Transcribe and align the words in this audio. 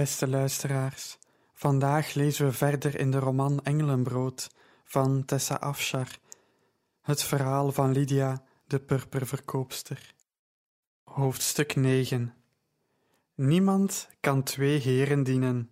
Beste 0.00 0.28
luisteraars, 0.28 1.18
vandaag 1.54 2.14
lezen 2.14 2.46
we 2.46 2.52
verder 2.52 2.98
in 2.98 3.10
de 3.10 3.18
roman 3.18 3.60
Engelenbrood 3.64 4.50
van 4.84 5.24
Tessa 5.24 5.54
Afshar, 5.54 6.18
het 7.00 7.22
verhaal 7.22 7.72
van 7.72 7.92
Lydia, 7.92 8.42
de 8.66 8.80
purperverkoopster. 8.80 10.14
Hoofdstuk 11.02 11.76
9 11.76 12.34
Niemand 13.34 14.08
kan 14.20 14.42
twee 14.42 14.78
heren 14.78 15.22
dienen. 15.22 15.70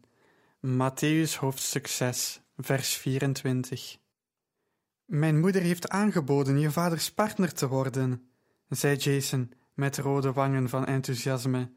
Matthäus 0.66 1.38
hoofdstuk 1.38 1.86
6, 1.86 2.40
vers 2.56 2.94
24 2.94 3.98
Mijn 5.04 5.40
moeder 5.40 5.62
heeft 5.62 5.88
aangeboden 5.88 6.58
je 6.58 6.70
vaders 6.70 7.12
partner 7.12 7.52
te 7.52 7.68
worden, 7.68 8.30
zei 8.68 8.96
Jason 8.96 9.52
met 9.74 9.98
rode 9.98 10.32
wangen 10.32 10.68
van 10.68 10.86
enthousiasme. 10.86 11.72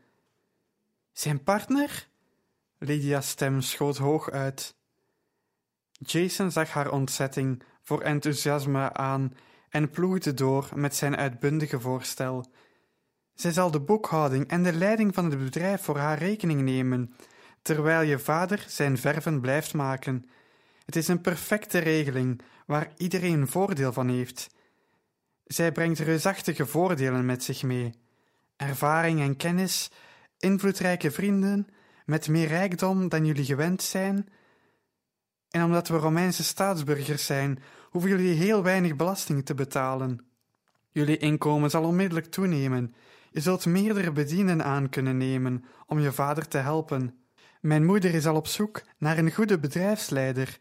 Zijn 1.12 1.44
partner? 1.44 2.10
Lydia's 2.84 3.30
stem 3.30 3.62
schoot 3.62 3.98
hoog 3.98 4.32
uit. 4.32 4.76
Jason 5.92 6.52
zag 6.52 6.70
haar 6.70 6.92
ontzetting 6.92 7.64
voor 7.82 8.02
enthousiasme 8.02 8.94
aan 8.94 9.34
en 9.70 9.90
ploegde 9.90 10.34
door 10.34 10.70
met 10.76 10.96
zijn 10.96 11.16
uitbundige 11.16 11.80
voorstel. 11.80 12.52
Zij 13.34 13.52
zal 13.52 13.72
de 13.72 13.80
boekhouding 13.80 14.48
en 14.48 14.64
de 14.64 14.74
leiding 14.74 15.14
van 15.14 15.26
het 15.26 15.44
bedrijf 15.44 15.82
voor 15.82 15.98
haar 15.98 16.18
rekening 16.18 16.62
nemen, 16.62 17.16
terwijl 17.62 18.02
je 18.02 18.20
vader 18.20 18.66
zijn 18.68 18.98
verven 18.98 19.42
blijft 19.42 19.74
maken. 19.74 20.30
Het 20.86 20.96
is 20.96 21.08
een 21.08 21.22
perfecte 21.22 21.80
regeling 21.80 22.42
waar 22.66 22.92
iedereen 22.98 23.48
voordeel 23.48 23.94
van 23.94 24.10
heeft. 24.10 24.50
Zij 25.44 25.72
brengt 25.72 26.00
reusachtige 26.00 26.66
voordelen 26.66 27.26
met 27.26 27.44
zich 27.44 27.64
mee: 27.64 27.94
ervaring 28.56 29.20
en 29.20 29.38
kennis, 29.38 29.92
invloedrijke 30.38 31.12
vrienden 31.12 31.68
met 32.06 32.28
meer 32.28 32.48
rijkdom 32.48 33.10
dan 33.10 33.26
jullie 33.26 33.46
gewend 33.46 33.82
zijn. 33.82 34.30
En 35.50 35.64
omdat 35.64 35.88
we 35.88 35.98
Romeinse 35.98 36.44
staatsburgers 36.44 37.26
zijn, 37.26 37.60
hoeven 37.90 38.10
jullie 38.10 38.34
heel 38.34 38.64
weinig 38.64 38.96
belasting 38.96 39.46
te 39.46 39.54
betalen. 39.54 40.26
Jullie 40.92 41.18
inkomen 41.18 41.70
zal 41.70 41.84
onmiddellijk 41.84 42.26
toenemen. 42.26 42.94
Je 43.30 43.40
zult 43.40 43.66
meerdere 43.66 44.12
bedienden 44.12 44.64
aan 44.64 44.90
kunnen 44.90 45.18
nemen 45.18 45.64
om 45.88 46.00
je 46.00 46.12
vader 46.12 46.48
te 46.48 46.58
helpen. 46.58 47.16
Mijn 47.62 47.86
moeder 47.86 48.14
is 48.14 48.28
al 48.28 48.36
op 48.36 48.48
zoek 48.48 48.82
naar 48.98 49.18
een 49.18 49.34
goede 49.34 49.60
bedrijfsleider, 49.60 50.58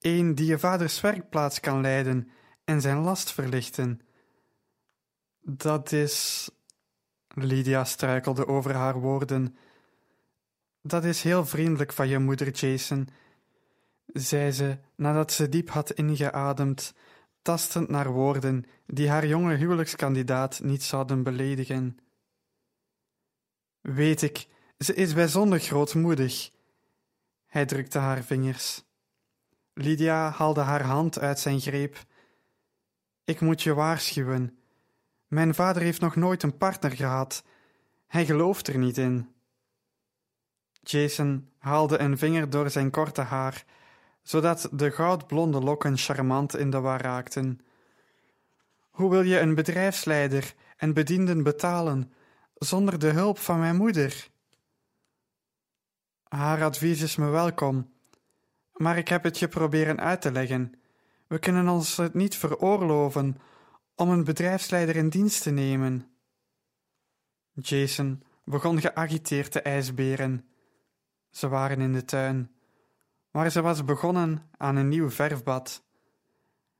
een 0.00 0.34
die 0.34 0.46
je 0.46 0.58
vaders 0.58 1.00
werkplaats 1.00 1.60
kan 1.60 1.80
leiden 1.80 2.28
en 2.64 2.80
zijn 2.80 2.98
last 2.98 3.32
verlichten. 3.32 4.00
Dat 5.40 5.92
is. 5.92 6.50
Lydia 7.34 7.84
struikelde 7.84 8.46
over 8.46 8.74
haar 8.74 9.00
woorden. 9.00 9.56
Dat 10.88 11.04
is 11.04 11.22
heel 11.22 11.46
vriendelijk 11.46 11.92
van 11.92 12.08
je 12.08 12.18
moeder, 12.18 12.50
Jason, 12.50 13.08
zei 14.06 14.50
ze 14.50 14.78
nadat 14.94 15.32
ze 15.32 15.48
diep 15.48 15.70
had 15.70 15.92
ingeademd, 15.92 16.94
tastend 17.42 17.88
naar 17.88 18.10
woorden 18.10 18.64
die 18.86 19.08
haar 19.08 19.26
jonge 19.26 19.54
huwelijkskandidaat 19.54 20.60
niet 20.62 20.82
zouden 20.82 21.22
beledigen. 21.22 21.98
Weet 23.80 24.22
ik, 24.22 24.46
ze 24.78 24.94
is 24.94 25.14
bijzonder 25.14 25.58
grootmoedig. 25.58 26.50
Hij 27.46 27.66
drukte 27.66 27.98
haar 27.98 28.22
vingers. 28.22 28.84
Lydia 29.74 30.30
haalde 30.30 30.60
haar 30.60 30.82
hand 30.82 31.18
uit 31.18 31.38
zijn 31.38 31.60
greep. 31.60 32.04
Ik 33.24 33.40
moet 33.40 33.62
je 33.62 33.74
waarschuwen. 33.74 34.58
Mijn 35.26 35.54
vader 35.54 35.82
heeft 35.82 36.00
nog 36.00 36.16
nooit 36.16 36.42
een 36.42 36.56
partner 36.56 36.90
gehad. 36.90 37.44
Hij 38.06 38.24
gelooft 38.24 38.68
er 38.68 38.78
niet 38.78 38.98
in. 38.98 39.36
Jason 40.80 41.50
haalde 41.58 41.98
een 41.98 42.18
vinger 42.18 42.50
door 42.50 42.70
zijn 42.70 42.90
korte 42.90 43.20
haar, 43.20 43.64
zodat 44.22 44.68
de 44.72 44.90
goudblonde 44.90 45.60
lokken 45.60 45.96
charmant 45.96 46.56
in 46.56 46.70
de 46.70 46.80
war 46.80 47.00
raakten. 47.00 47.60
Hoe 48.90 49.10
wil 49.10 49.22
je 49.22 49.40
een 49.40 49.54
bedrijfsleider 49.54 50.54
en 50.76 50.92
bedienden 50.92 51.42
betalen 51.42 52.12
zonder 52.54 52.98
de 52.98 53.10
hulp 53.10 53.38
van 53.38 53.58
mijn 53.58 53.76
moeder? 53.76 54.28
Haar 56.28 56.62
advies 56.62 57.02
is 57.02 57.16
me 57.16 57.28
welkom, 57.28 57.90
maar 58.72 58.98
ik 58.98 59.08
heb 59.08 59.22
het 59.22 59.38
je 59.38 59.48
proberen 59.48 60.00
uit 60.00 60.20
te 60.20 60.32
leggen. 60.32 60.72
We 61.26 61.38
kunnen 61.38 61.68
ons 61.68 61.96
het 61.96 62.14
niet 62.14 62.36
veroorloven 62.36 63.40
om 63.94 64.10
een 64.10 64.24
bedrijfsleider 64.24 64.96
in 64.96 65.08
dienst 65.08 65.42
te 65.42 65.50
nemen. 65.50 66.10
Jason 67.52 68.22
begon 68.44 68.80
geagiteerd 68.80 69.52
te 69.52 69.62
ijsberen. 69.62 70.48
Ze 71.30 71.48
waren 71.48 71.80
in 71.80 71.92
de 71.92 72.04
tuin, 72.04 72.50
waar 73.30 73.50
ze 73.50 73.60
was 73.60 73.84
begonnen 73.84 74.50
aan 74.56 74.76
een 74.76 74.88
nieuw 74.88 75.10
verfbad. 75.10 75.82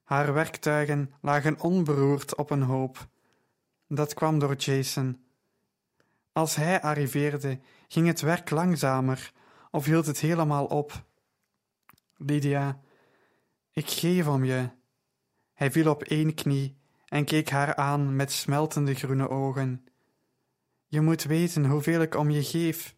Haar 0.05 0.33
werktuigen 0.33 1.13
lagen 1.21 1.61
onberoerd 1.61 2.37
op 2.37 2.51
een 2.51 2.63
hoop. 2.63 3.09
Dat 3.87 4.15
kwam 4.15 4.39
door 4.39 4.55
Jason. 4.55 5.25
Als 6.33 6.55
hij 6.55 6.83
arriveerde, 6.83 7.59
ging 7.89 8.07
het 8.07 8.21
werk 8.21 8.51
langzamer 8.51 9.33
of 9.71 9.85
hield 9.85 10.07
het 10.07 10.19
helemaal 10.19 10.67
op. 10.67 11.05
Lydia, 12.17 12.81
ik 13.73 13.91
geef 13.91 14.27
om 14.27 14.45
je. 14.45 14.69
Hij 15.55 15.71
viel 15.71 15.91
op 15.91 16.03
één 16.03 16.35
knie 16.35 16.77
en 17.07 17.25
keek 17.25 17.49
haar 17.49 17.75
aan 17.75 18.17
met 18.17 18.33
smeltende 18.33 18.95
groene 18.95 19.29
ogen. 19.29 19.87
Je 20.87 21.01
moet 21.01 21.23
weten 21.23 21.65
hoeveel 21.65 22.01
ik 22.01 22.15
om 22.15 22.31
je 22.31 22.45
geef. 22.45 22.97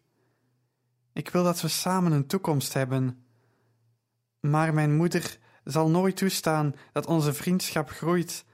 Ik 1.13 1.29
wil 1.29 1.43
dat 1.43 1.61
we 1.61 1.67
samen 1.67 2.11
een 2.11 2.27
toekomst 2.27 2.73
hebben. 2.73 3.25
Maar 4.39 4.73
mijn 4.73 4.95
moeder 4.95 5.37
zal 5.63 5.89
nooit 5.89 6.17
toestaan 6.17 6.75
dat 6.91 7.05
onze 7.05 7.33
vriendschap 7.33 7.89
groeit 7.89 8.45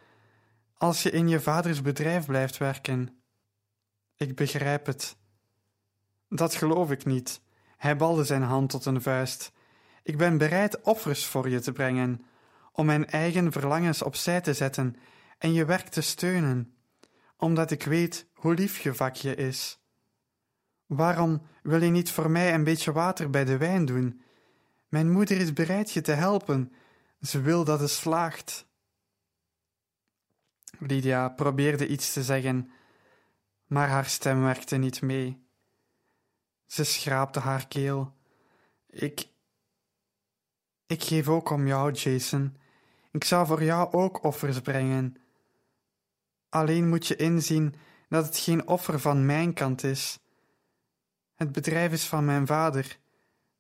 als 0.78 1.04
je 1.04 1.12
in 1.12 1.28
je 1.28 1.40
vaders 1.40 1.82
bedrijf 1.82 2.26
blijft 2.26 2.58
werken. 2.58 3.22
Ik 4.16 4.36
begrijp 4.36 4.86
het. 4.86 5.18
Dat 6.30 6.56
geloof 6.56 6.92
ik 6.92 7.06
niet. 7.06 7.42
Hij 7.78 7.98
balde 7.98 8.24
zijn 8.24 8.42
hand 8.42 8.70
tot 8.70 8.86
een 8.86 9.02
vuist. 9.02 9.52
Ik 10.04 10.18
ben 10.18 10.38
bereid 10.38 10.82
offers 10.82 11.26
voor 11.26 11.50
je 11.50 11.60
te 11.60 11.72
brengen, 11.72 12.26
om 12.72 12.86
mijn 12.86 13.08
eigen 13.08 13.52
verlangens 13.52 14.02
opzij 14.02 14.42
te 14.42 14.54
zetten 14.54 14.96
en 15.38 15.54
je 15.54 15.66
werk 15.66 15.88
te 15.88 16.02
steunen, 16.02 16.76
omdat 17.38 17.72
ik 17.72 17.84
weet 17.84 18.28
hoe 18.34 18.54
lief 18.54 18.80
je 18.80 18.94
vakje 18.94 19.36
is. 19.36 19.80
Waarom 20.88 21.42
wil 21.64 21.84
je 21.84 21.90
niet 21.90 22.12
voor 22.12 22.32
mij 22.32 22.54
een 22.54 22.64
beetje 22.64 22.92
water 22.92 23.30
bij 23.30 23.46
de 23.46 23.58
wijn 23.58 23.86
doen? 23.86 24.22
Mijn 24.90 25.12
moeder 25.12 25.38
is 25.38 25.54
bereid 25.54 25.92
je 25.92 26.02
te 26.02 26.12
helpen. 26.12 26.72
Ze 27.22 27.42
wil 27.42 27.64
dat 27.64 27.80
het 27.80 27.90
slaagt. 27.90 28.66
Lydia 30.80 31.30
probeerde 31.30 31.88
iets 31.88 32.14
te 32.14 32.24
zeggen, 32.24 32.72
maar 33.66 33.90
haar 33.90 34.06
stem 34.06 34.42
werkte 34.42 34.76
niet 34.76 35.02
mee. 35.02 35.46
Ze 36.66 36.84
schraapte 36.84 37.40
haar 37.40 37.68
keel. 37.68 38.14
Ik. 38.90 39.28
Ik 40.86 41.04
geef 41.04 41.28
ook 41.28 41.50
om 41.50 41.68
jou, 41.68 41.92
Jason. 41.92 42.58
Ik 43.12 43.24
zou 43.24 43.48
voor 43.48 43.64
jou 43.64 43.92
ook 43.92 44.24
offers 44.24 44.62
brengen. 44.62 45.16
Alleen 46.50 46.90
moet 46.90 47.08
je 47.08 47.16
inzien 47.16 47.76
dat 48.10 48.26
het 48.26 48.38
geen 48.38 48.68
offer 48.68 49.00
van 49.00 49.26
mijn 49.26 49.54
kant 49.54 49.84
is. 49.84 50.20
Het 51.38 51.52
bedrijf 51.52 51.92
is 51.92 52.08
van 52.08 52.26
mijn 52.26 52.48
vader. 52.48 52.98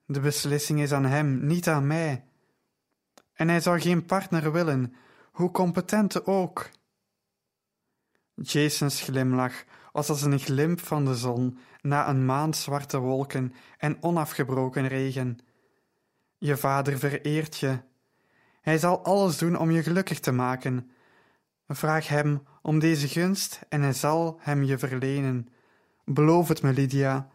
De 0.06 0.19
beslissing 0.19 0.81
is 0.81 0.91
aan 0.91 1.06
hem, 1.06 1.45
niet 1.45 1.68
aan 1.68 1.88
mij. 1.88 2.25
En 3.33 3.47
hij 3.47 3.59
zou 3.59 3.79
geen 3.79 4.06
partner 4.06 4.51
willen, 4.51 4.94
hoe 5.31 5.51
competente 5.51 6.25
ook. 6.25 6.69
Jason's 8.33 9.01
glimlach 9.01 9.63
was 9.91 10.09
als 10.09 10.21
een 10.21 10.39
glimp 10.39 10.79
van 10.79 11.06
de 11.06 11.15
zon 11.15 11.57
na 11.81 12.09
een 12.09 12.25
maand 12.25 12.56
zwarte 12.56 13.00
wolken 13.00 13.53
en 13.77 14.03
onafgebroken 14.03 14.88
regen. 14.88 15.39
Je 16.38 16.57
vader 16.57 16.97
vereert 16.97 17.57
je. 17.57 17.79
Hij 18.62 18.77
zal 18.77 19.03
alles 19.03 19.38
doen 19.38 19.57
om 19.57 19.71
je 19.71 19.83
gelukkig 19.83 20.19
te 20.19 20.31
maken, 20.31 20.91
Vraag 21.68 22.07
hem 22.07 22.44
om 22.62 22.79
deze 22.79 23.07
gunst 23.07 23.62
en 23.69 23.81
hij 23.81 23.94
zal 23.94 24.39
hem 24.39 24.63
je 24.63 24.77
verlenen. 24.77 25.47
Beloof 26.06 26.47
het 26.47 26.62
me, 26.62 26.74
Lydia. 26.74 27.29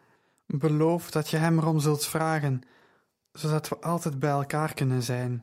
Beloof 0.55 1.11
dat 1.11 1.31
je 1.31 1.37
hem 1.37 1.59
erom 1.59 1.81
zult 1.81 2.07
vragen, 2.07 2.63
zodat 3.33 3.69
we 3.69 3.81
altijd 3.81 4.19
bij 4.19 4.31
elkaar 4.31 4.75
kunnen 4.75 5.03
zijn. 5.03 5.43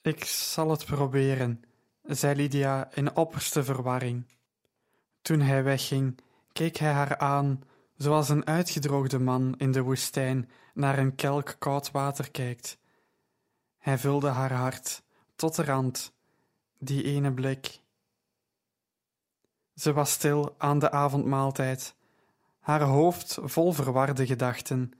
Ik 0.00 0.24
zal 0.24 0.70
het 0.70 0.84
proberen, 0.84 1.64
zei 2.02 2.34
Lydia 2.34 2.90
in 2.94 3.16
opperste 3.16 3.64
verwarring. 3.64 4.26
Toen 5.20 5.40
hij 5.40 5.64
wegging, 5.64 6.20
keek 6.52 6.76
hij 6.76 6.92
haar 6.92 7.18
aan, 7.18 7.62
zoals 7.96 8.28
een 8.28 8.46
uitgedroogde 8.46 9.18
man 9.18 9.54
in 9.56 9.72
de 9.72 9.82
woestijn 9.82 10.50
naar 10.74 10.98
een 10.98 11.14
kelk 11.14 11.56
koud 11.58 11.90
water 11.90 12.30
kijkt. 12.30 12.78
Hij 13.78 13.98
vulde 13.98 14.28
haar 14.28 14.52
hart 14.52 15.02
tot 15.36 15.54
de 15.54 15.64
rand, 15.64 16.12
die 16.78 17.04
ene 17.04 17.32
blik. 17.32 17.80
Ze 19.74 19.92
was 19.92 20.10
stil 20.10 20.54
aan 20.58 20.78
de 20.78 20.90
avondmaaltijd, 20.90 21.94
haar 22.62 22.80
hoofd 22.80 23.38
vol 23.42 23.72
verwarde 23.72 24.26
gedachten. 24.26 24.92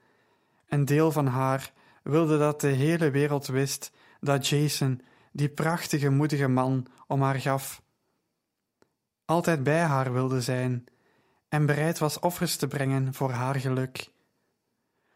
Een 0.68 0.84
deel 0.84 1.12
van 1.12 1.26
haar 1.26 1.72
wilde 2.02 2.38
dat 2.38 2.60
de 2.60 2.66
hele 2.66 3.10
wereld 3.10 3.46
wist 3.46 3.92
dat 4.20 4.48
Jason, 4.48 5.00
die 5.32 5.48
prachtige, 5.48 6.10
moedige 6.10 6.48
man, 6.48 6.86
om 7.06 7.22
haar 7.22 7.40
gaf. 7.40 7.82
Altijd 9.24 9.62
bij 9.62 9.82
haar 9.82 10.12
wilde 10.12 10.40
zijn 10.40 10.84
en 11.48 11.66
bereid 11.66 11.98
was 11.98 12.18
offers 12.18 12.56
te 12.56 12.68
brengen 12.68 13.14
voor 13.14 13.30
haar 13.30 13.54
geluk. 13.54 14.10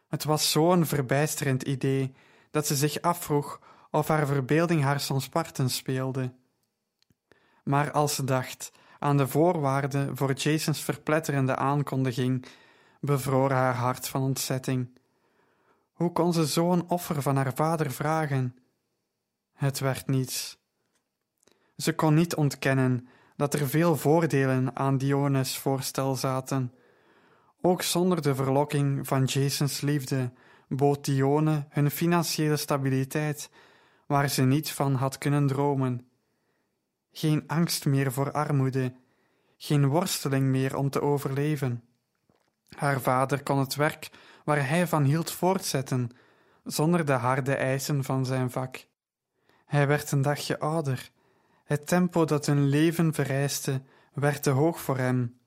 Het 0.08 0.24
was 0.24 0.50
zo'n 0.50 0.86
verbijsterend 0.86 1.62
idee 1.62 2.14
dat 2.50 2.66
ze 2.66 2.76
zich 2.76 3.00
afvroeg 3.00 3.60
of 3.90 4.08
haar 4.08 4.26
verbeelding 4.26 4.82
haar 4.82 5.00
soms 5.00 5.28
parten 5.28 5.70
speelde. 5.70 6.32
Maar 7.64 7.90
als 7.90 8.14
ze 8.14 8.24
dacht 8.24 8.72
aan 8.98 9.16
de 9.16 9.28
voorwaarden 9.28 10.16
voor 10.16 10.32
Jasons 10.32 10.84
verpletterende 10.84 11.56
aankondiging, 11.56 12.46
bevroor 13.00 13.50
haar 13.50 13.74
hart 13.74 14.08
van 14.08 14.22
ontzetting. 14.22 14.98
Hoe 15.92 16.12
kon 16.12 16.32
ze 16.32 16.46
zo'n 16.46 16.88
offer 16.88 17.22
van 17.22 17.36
haar 17.36 17.54
vader 17.54 17.90
vragen? 17.90 18.56
Het 19.52 19.78
werd 19.78 20.06
niets. 20.06 20.58
Ze 21.76 21.94
kon 21.94 22.14
niet 22.14 22.34
ontkennen 22.34 23.08
dat 23.36 23.54
er 23.54 23.68
veel 23.68 23.96
voordelen 23.96 24.76
aan 24.76 24.98
Dionys 24.98 25.58
voorstel 25.58 26.14
zaten. 26.14 26.72
Ook 27.60 27.82
zonder 27.82 28.22
de 28.22 28.34
verlokking 28.34 29.06
van 29.06 29.24
Jasons 29.24 29.80
liefde 29.80 30.32
bood 30.68 31.04
Dione 31.04 31.66
hun 31.68 31.90
financiële 31.90 32.56
stabiliteit, 32.56 33.50
waar 34.06 34.28
ze 34.28 34.42
niet 34.42 34.70
van 34.70 34.94
had 34.94 35.18
kunnen 35.18 35.46
dromen. 35.46 36.08
Geen 37.16 37.44
angst 37.46 37.86
meer 37.86 38.12
voor 38.12 38.32
armoede, 38.32 38.94
geen 39.56 39.86
worsteling 39.86 40.46
meer 40.46 40.76
om 40.76 40.90
te 40.90 41.00
overleven. 41.00 41.84
Haar 42.68 43.00
vader 43.00 43.42
kon 43.42 43.58
het 43.58 43.74
werk 43.74 44.10
waar 44.44 44.68
hij 44.68 44.86
van 44.86 45.04
hield 45.04 45.30
voortzetten, 45.30 46.10
zonder 46.64 47.04
de 47.04 47.12
harde 47.12 47.54
eisen 47.54 48.04
van 48.04 48.26
zijn 48.26 48.50
vak. 48.50 48.86
Hij 49.66 49.86
werd 49.86 50.10
een 50.10 50.22
dagje 50.22 50.58
ouder. 50.58 51.10
Het 51.64 51.86
tempo 51.86 52.24
dat 52.24 52.46
hun 52.46 52.68
leven 52.68 53.14
vereiste, 53.14 53.82
werd 54.12 54.42
te 54.42 54.50
hoog 54.50 54.80
voor 54.80 54.96
hem. 54.96 55.38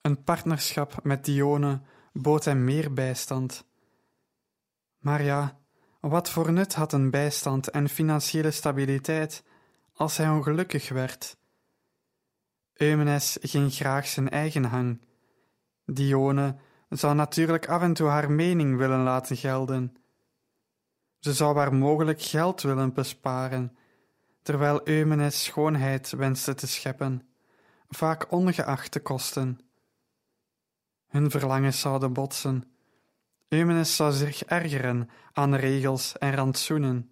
Een 0.00 0.24
partnerschap 0.24 1.00
met 1.02 1.24
Dione 1.24 1.80
bood 2.12 2.44
hem 2.44 2.64
meer 2.64 2.92
bijstand. 2.92 3.64
Maar 4.98 5.22
ja, 5.22 5.58
wat 6.00 6.30
voor 6.30 6.52
nut 6.52 6.74
had 6.74 6.92
een 6.92 7.10
bijstand 7.10 7.70
en 7.70 7.88
financiële 7.88 8.50
stabiliteit 8.50 9.42
als 10.00 10.16
hij 10.16 10.28
ongelukkig 10.28 10.88
werd? 10.88 11.36
Eumenes 12.74 13.38
ging 13.40 13.72
graag 13.72 14.06
zijn 14.06 14.30
eigen 14.30 14.64
hang. 14.64 15.00
Dione 15.84 16.56
zou 16.88 17.14
natuurlijk 17.14 17.68
af 17.68 17.82
en 17.82 17.94
toe 17.94 18.08
haar 18.08 18.30
mening 18.30 18.76
willen 18.76 19.02
laten 19.02 19.36
gelden. 19.36 19.96
Ze 21.18 21.32
zou 21.32 21.54
waar 21.54 21.74
mogelijk 21.74 22.22
geld 22.22 22.62
willen 22.62 22.92
besparen, 22.92 23.76
terwijl 24.42 24.88
Eumenes 24.88 25.44
schoonheid 25.44 26.10
wenste 26.10 26.54
te 26.54 26.66
scheppen, 26.66 27.28
vaak 27.88 28.32
ongeacht 28.32 28.92
de 28.92 29.00
kosten. 29.00 29.58
Hun 31.08 31.30
verlangens 31.30 31.80
zouden 31.80 32.12
botsen. 32.12 32.64
Eumenes 33.48 33.96
zou 33.96 34.12
zich 34.12 34.44
ergeren 34.44 35.10
aan 35.32 35.54
regels 35.54 36.18
en 36.18 36.34
rantsoenen. 36.34 37.10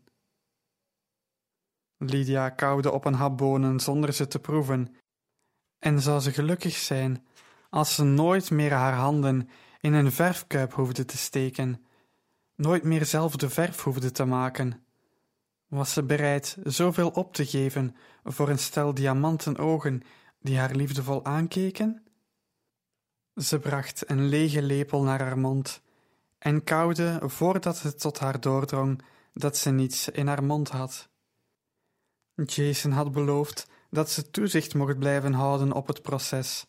Lydia 1.99 2.51
kauwde 2.51 2.93
op 2.93 3.05
een 3.05 3.15
hap 3.15 3.37
bonen 3.37 3.81
zonder 3.81 4.13
ze 4.13 4.27
te 4.27 4.39
proeven, 4.39 4.95
en 5.79 6.01
zou 6.01 6.21
ze 6.21 6.33
gelukkig 6.33 6.77
zijn 6.77 7.27
als 7.71 7.95
ze 7.95 8.05
nooit 8.05 8.51
meer 8.51 8.73
haar 8.73 8.95
handen 8.95 9.49
in 9.81 9.93
een 9.93 10.13
verfkuip 10.13 10.73
hoefde 10.73 11.05
te 11.05 11.17
steken, 11.17 11.85
nooit 12.55 12.83
meer 12.83 13.05
zelf 13.05 13.37
de 13.37 13.51
verf 13.51 13.83
hoefde 13.83 14.11
te 14.11 14.25
maken. 14.25 14.83
Was 15.69 15.93
ze 15.93 16.03
bereid 16.03 16.57
zoveel 16.63 17.09
op 17.11 17.35
te 17.35 17.47
geven 17.47 17.97
voor 18.25 18.49
een 18.49 18.59
stel 18.59 18.95
diamanten 18.95 19.57
ogen 19.57 20.03
die 20.41 20.59
haar 20.59 20.75
liefdevol 20.75 21.25
aankeken? 21.25 22.03
Ze 23.35 23.59
bracht 23.59 24.11
een 24.11 24.29
lege 24.29 24.63
lepel 24.63 25.03
naar 25.03 25.21
haar 25.21 25.39
mond 25.39 25.83
en 26.39 26.65
kauwde 26.65 27.21
voordat 27.25 27.83
het 27.83 28.01
tot 28.01 28.19
haar 28.19 28.41
doordrong 28.41 29.03
dat 29.33 29.57
ze 29.57 29.71
niets 29.71 30.09
in 30.09 30.27
haar 30.27 30.45
mond 30.45 30.69
had. 30.69 31.09
Jason 32.45 32.91
had 32.91 33.13
beloofd 33.13 33.67
dat 33.91 34.11
ze 34.11 34.31
toezicht 34.31 34.75
mocht 34.75 34.99
blijven 34.99 35.33
houden 35.33 35.73
op 35.73 35.87
het 35.87 36.03
proces, 36.03 36.67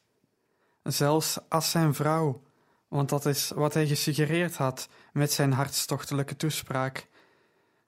zelfs 0.83 1.39
als 1.49 1.71
zijn 1.71 1.93
vrouw, 1.93 2.41
want 2.87 3.09
dat 3.09 3.25
is 3.25 3.51
wat 3.55 3.73
hij 3.73 3.87
gesuggereerd 3.87 4.55
had 4.55 4.89
met 5.13 5.31
zijn 5.31 5.53
hartstochtelijke 5.53 6.35
toespraak. 6.35 7.07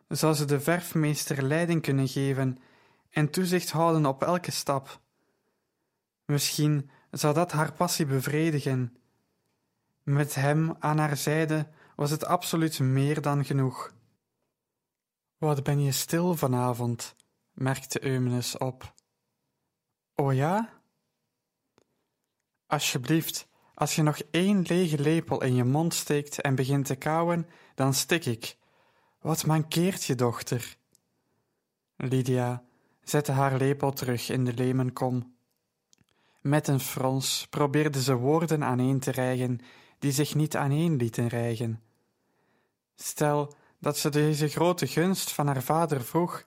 Zou 0.07 0.33
ze 0.33 0.45
de 0.45 0.59
verfmeester 0.59 1.43
leiding 1.43 1.81
kunnen 1.81 2.07
geven 2.07 2.57
en 3.09 3.29
toezicht 3.29 3.71
houden 3.71 4.05
op 4.05 4.23
elke 4.23 4.51
stap? 4.51 4.99
Misschien 6.25 6.89
zou 7.11 7.33
dat 7.33 7.51
haar 7.51 7.73
passie 7.73 8.05
bevredigen. 8.05 8.97
Met 10.03 10.35
hem 10.35 10.75
aan 10.79 10.97
haar 10.97 11.17
zijde 11.17 11.67
was 11.95 12.11
het 12.11 12.25
absoluut 12.25 12.79
meer 12.79 13.21
dan 13.21 13.45
genoeg. 13.45 13.93
Wat 15.37 15.63
ben 15.63 15.81
je 15.81 15.91
stil 15.91 16.35
vanavond? 16.35 17.15
Merkte 17.51 18.03
Eumenes 18.03 18.57
op. 18.57 18.93
O 20.15 20.31
ja? 20.31 20.81
Alsjeblieft, 22.67 23.47
als 23.73 23.95
je 23.95 24.01
nog 24.01 24.19
één 24.31 24.61
lege 24.61 24.99
lepel 24.99 25.43
in 25.43 25.55
je 25.55 25.63
mond 25.63 25.93
steekt 25.93 26.41
en 26.41 26.55
begint 26.55 26.85
te 26.85 26.95
kauwen, 26.95 27.47
dan 27.75 27.93
stik 27.93 28.25
ik. 28.25 28.57
Wat 29.19 29.45
mankeert 29.45 30.03
je, 30.03 30.15
dochter? 30.15 30.77
Lydia 31.95 32.63
zette 33.03 33.31
haar 33.31 33.57
lepel 33.57 33.91
terug 33.91 34.29
in 34.29 34.45
de 34.45 34.53
lemenkom. 34.53 35.35
Met 36.41 36.67
een 36.67 36.79
frons 36.79 37.47
probeerde 37.49 38.01
ze 38.01 38.15
woorden 38.15 38.63
aaneen 38.63 38.99
te 38.99 39.11
rijgen 39.11 39.59
die 39.99 40.11
zich 40.11 40.35
niet 40.35 40.55
aaneen 40.55 40.95
lieten 40.95 41.27
rijgen. 41.27 41.81
Stel 42.95 43.53
dat 43.79 43.97
ze 43.97 44.09
deze 44.09 44.47
grote 44.47 44.87
gunst 44.87 45.31
van 45.31 45.47
haar 45.47 45.63
vader 45.63 46.03
vroeg, 46.03 46.43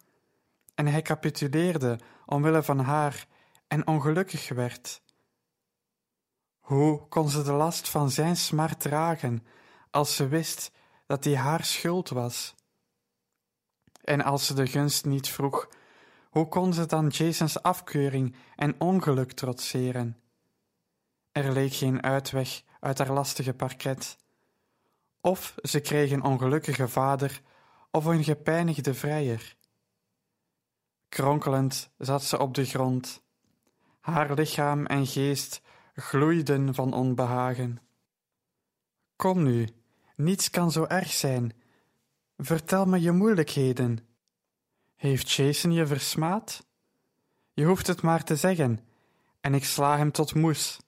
en 0.74 0.86
hij 0.86 1.02
capituleerde 1.02 1.98
omwille 2.26 2.62
van 2.62 2.78
haar 2.78 3.26
en 3.68 3.86
ongelukkig 3.86 4.48
werd. 4.48 5.02
Hoe 6.60 7.08
kon 7.08 7.28
ze 7.28 7.42
de 7.42 7.52
last 7.52 7.88
van 7.88 8.10
zijn 8.10 8.36
smart 8.36 8.80
dragen 8.80 9.46
als 9.90 10.16
ze 10.16 10.28
wist 10.28 10.70
dat 11.06 11.22
die 11.22 11.36
haar 11.36 11.64
schuld 11.64 12.08
was? 12.08 12.54
En 14.04 14.22
als 14.22 14.46
ze 14.46 14.54
de 14.54 14.66
gunst 14.66 15.04
niet 15.04 15.28
vroeg, 15.28 15.68
hoe 16.30 16.48
kon 16.48 16.72
ze 16.72 16.86
dan 16.86 17.08
Jasons 17.08 17.62
afkeuring 17.62 18.36
en 18.56 18.80
ongeluk 18.80 19.32
trotseren? 19.32 20.16
Er 21.32 21.52
leek 21.52 21.74
geen 21.74 22.02
uitweg 22.02 22.62
uit 22.80 22.98
haar 22.98 23.12
lastige 23.12 23.54
parket. 23.54 24.16
Of 25.20 25.54
ze 25.62 25.80
kreeg 25.80 26.10
een 26.10 26.22
ongelukkige 26.22 26.88
vader 26.88 27.40
of 27.90 28.04
een 28.04 28.24
gepijnigde 28.24 28.94
vrijer. 28.94 29.56
Kronkelend 31.14 31.90
zat 31.98 32.22
ze 32.22 32.38
op 32.38 32.54
de 32.54 32.64
grond. 32.64 33.22
Haar 34.00 34.34
lichaam 34.34 34.86
en 34.86 35.06
geest 35.06 35.60
gloeiden 35.94 36.74
van 36.74 36.92
onbehagen. 36.92 37.78
Kom 39.16 39.42
nu, 39.42 39.68
niets 40.16 40.50
kan 40.50 40.70
zo 40.70 40.84
erg 40.84 41.10
zijn. 41.10 41.52
Vertel 42.36 42.86
me 42.86 43.00
je 43.00 43.12
moeilijkheden. 43.12 43.98
Heeft 44.96 45.30
Jason 45.30 45.72
je 45.72 45.86
versmaad? 45.86 46.66
Je 47.52 47.64
hoeft 47.64 47.86
het 47.86 48.02
maar 48.02 48.24
te 48.24 48.36
zeggen, 48.36 48.80
en 49.40 49.54
ik 49.54 49.64
sla 49.64 49.96
hem 49.96 50.12
tot 50.12 50.34
moes. 50.34 50.80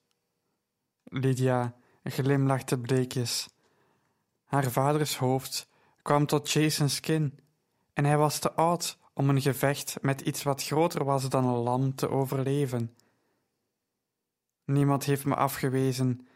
Lydia 1.03 1.75
glimlachte 2.03 2.79
bleekjes. 2.79 3.49
Haar 4.43 4.71
vaders 4.71 5.17
hoofd 5.17 5.69
kwam 6.01 6.25
tot 6.25 6.51
Jasons 6.51 6.99
kin, 6.99 7.39
en 7.93 8.05
hij 8.05 8.17
was 8.17 8.39
te 8.39 8.53
oud 8.53 8.97
om 9.17 9.29
een 9.29 9.41
gevecht 9.41 9.97
met 10.01 10.21
iets 10.21 10.43
wat 10.43 10.63
groter 10.63 11.03
was 11.03 11.29
dan 11.29 11.45
een 11.45 11.59
lam 11.59 11.95
te 11.95 12.09
overleven. 12.09 12.95
Niemand 14.65 15.03
heeft 15.03 15.25
me 15.25 15.35
afgewezen, 15.35 16.27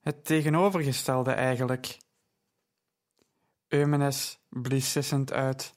het 0.00 0.24
tegenovergestelde 0.24 1.30
eigenlijk. 1.30 1.98
Eumenes 3.68 4.40
blies 4.48 4.92
sissend 4.92 5.32
uit. 5.32 5.72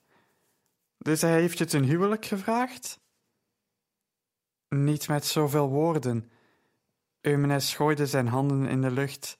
Dus 0.97 1.21
hij 1.21 1.39
heeft 1.39 1.57
je 1.57 1.65
ten 1.65 1.83
huwelijk 1.83 2.25
gevraagd? 2.25 2.99
Niet 4.69 5.07
met 5.07 5.25
zoveel 5.25 5.69
woorden. 5.69 6.31
Eumenes 7.21 7.75
gooide 7.75 8.05
zijn 8.05 8.27
handen 8.27 8.65
in 8.65 8.81
de 8.81 8.91
lucht. 8.91 9.39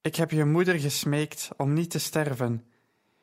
Ik 0.00 0.16
heb 0.16 0.30
je 0.30 0.44
moeder 0.44 0.78
gesmeekt 0.78 1.48
om 1.56 1.72
niet 1.72 1.90
te 1.90 1.98
sterven. 1.98 2.66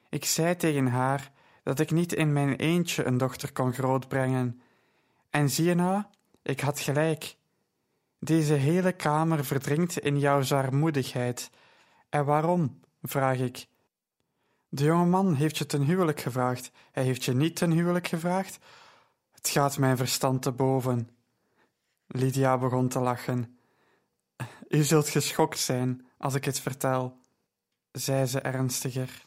Ik 0.10 0.26
zei 0.26 0.56
tegen 0.56 0.88
haar 0.88 1.32
dat 1.64 1.80
ik 1.80 1.92
niet 1.92 2.14
in 2.14 2.34
mijn 2.34 2.56
eentje 2.56 3.04
een 3.04 3.18
dochter 3.18 3.52
kon 3.52 3.74
grootbrengen. 3.74 4.62
En 5.30 5.50
zie 5.50 5.66
je 5.66 5.74
nou, 5.74 6.04
ik 6.42 6.60
had 6.60 6.80
gelijk. 6.80 7.38
Deze 8.20 8.54
hele 8.54 8.92
kamer 8.92 9.46
verdrinkt 9.46 9.98
in 9.98 10.20
jouw 10.20 10.42
zwaarmoedigheid. 10.42 11.50
En 12.10 12.26
waarom, 12.26 12.80
vraag 13.02 13.38
ik. 13.38 13.68
De 14.70 14.84
jonge 14.84 15.06
man 15.06 15.34
heeft 15.34 15.58
je 15.58 15.66
ten 15.66 15.82
huwelijk 15.82 16.22
gevraagd. 16.22 16.72
Hij 16.92 17.04
heeft 17.04 17.24
je 17.24 17.34
niet 17.34 17.56
ten 17.56 17.72
huwelijk 17.72 18.08
gevraagd. 18.08 18.60
Het 19.32 19.50
gaat 19.50 19.78
mijn 19.78 19.98
verstand 19.98 20.42
te 20.42 20.52
boven. 20.52 21.10
Lydia 22.08 22.58
begon 22.58 22.88
te 22.88 23.00
lachen. 23.00 23.58
U 24.68 24.84
zult 24.84 25.10
geschokt 25.10 25.60
zijn 25.60 26.08
als 26.18 26.34
ik 26.34 26.46
het 26.46 26.60
vertel, 26.60 27.18
zei 27.92 28.26
ze 28.26 28.40
ernstiger. 28.40 29.26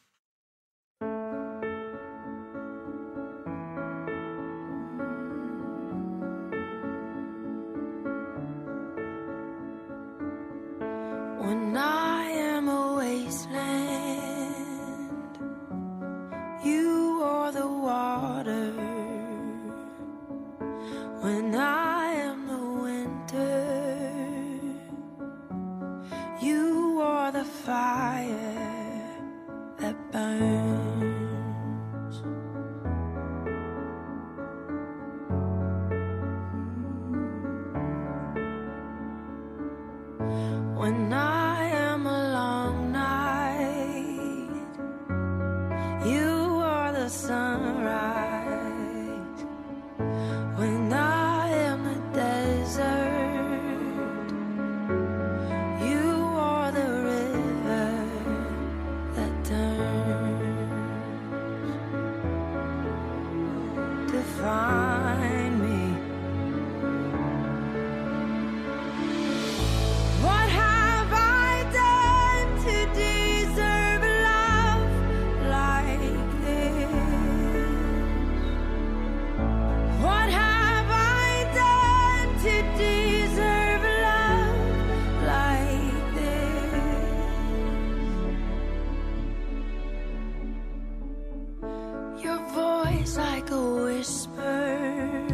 Voice 93.06 93.16
like 93.18 93.50
a 93.50 93.60
whisper 93.84 95.26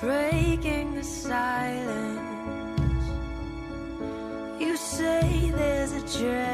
breaking 0.00 0.94
the 0.94 1.02
silence. 1.02 2.20
You 4.60 4.76
say 4.76 5.50
there's 5.56 5.92
a 5.92 6.18
treasure, 6.18 6.53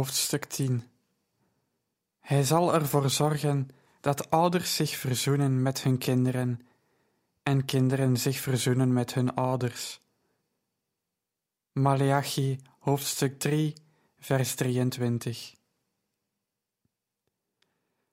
Hoofdstuk 0.00 0.44
10 0.44 0.82
Hij 2.20 2.44
zal 2.44 2.74
ervoor 2.74 3.10
zorgen 3.10 3.68
dat 4.00 4.30
ouders 4.30 4.74
zich 4.74 4.96
verzoenen 4.96 5.62
met 5.62 5.82
hun 5.82 5.98
kinderen 5.98 6.60
en 7.42 7.64
kinderen 7.64 8.16
zich 8.16 8.38
verzoenen 8.38 8.92
met 8.92 9.14
hun 9.14 9.34
ouders. 9.34 10.00
Maleachi, 11.72 12.60
hoofdstuk 12.78 13.38
3, 13.38 13.74
vers 14.18 14.54
23. 14.54 15.54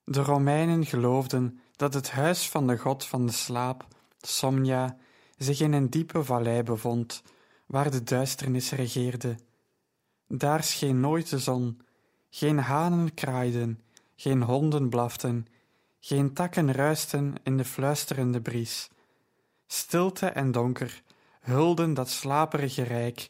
De 0.03 0.21
Romeinen 0.21 0.85
geloofden 0.85 1.59
dat 1.75 1.93
het 1.93 2.11
huis 2.11 2.49
van 2.49 2.67
de 2.67 2.77
god 2.77 3.05
van 3.05 3.25
de 3.25 3.31
slaap, 3.31 3.87
Somnia, 4.17 4.97
zich 5.37 5.59
in 5.59 5.73
een 5.73 5.89
diepe 5.89 6.23
vallei 6.23 6.63
bevond, 6.63 7.23
waar 7.65 7.91
de 7.91 8.03
duisternis 8.03 8.71
regeerde. 8.71 9.45
Daar 10.27 10.63
scheen 10.63 10.99
nooit 10.99 11.29
de 11.29 11.39
zon, 11.39 11.81
geen 12.29 12.57
hanen 12.57 13.13
kraaiden, 13.13 13.81
geen 14.15 14.41
honden 14.41 14.89
blaften, 14.89 15.47
geen 15.99 16.33
takken 16.33 16.71
ruisten 16.71 17.33
in 17.43 17.57
de 17.57 17.65
fluisterende 17.65 18.41
bries. 18.41 18.89
Stilte 19.67 20.25
en 20.25 20.51
donker 20.51 21.03
hulden 21.39 21.93
dat 21.93 22.09
slaperige 22.09 22.83
rijk 22.83 23.29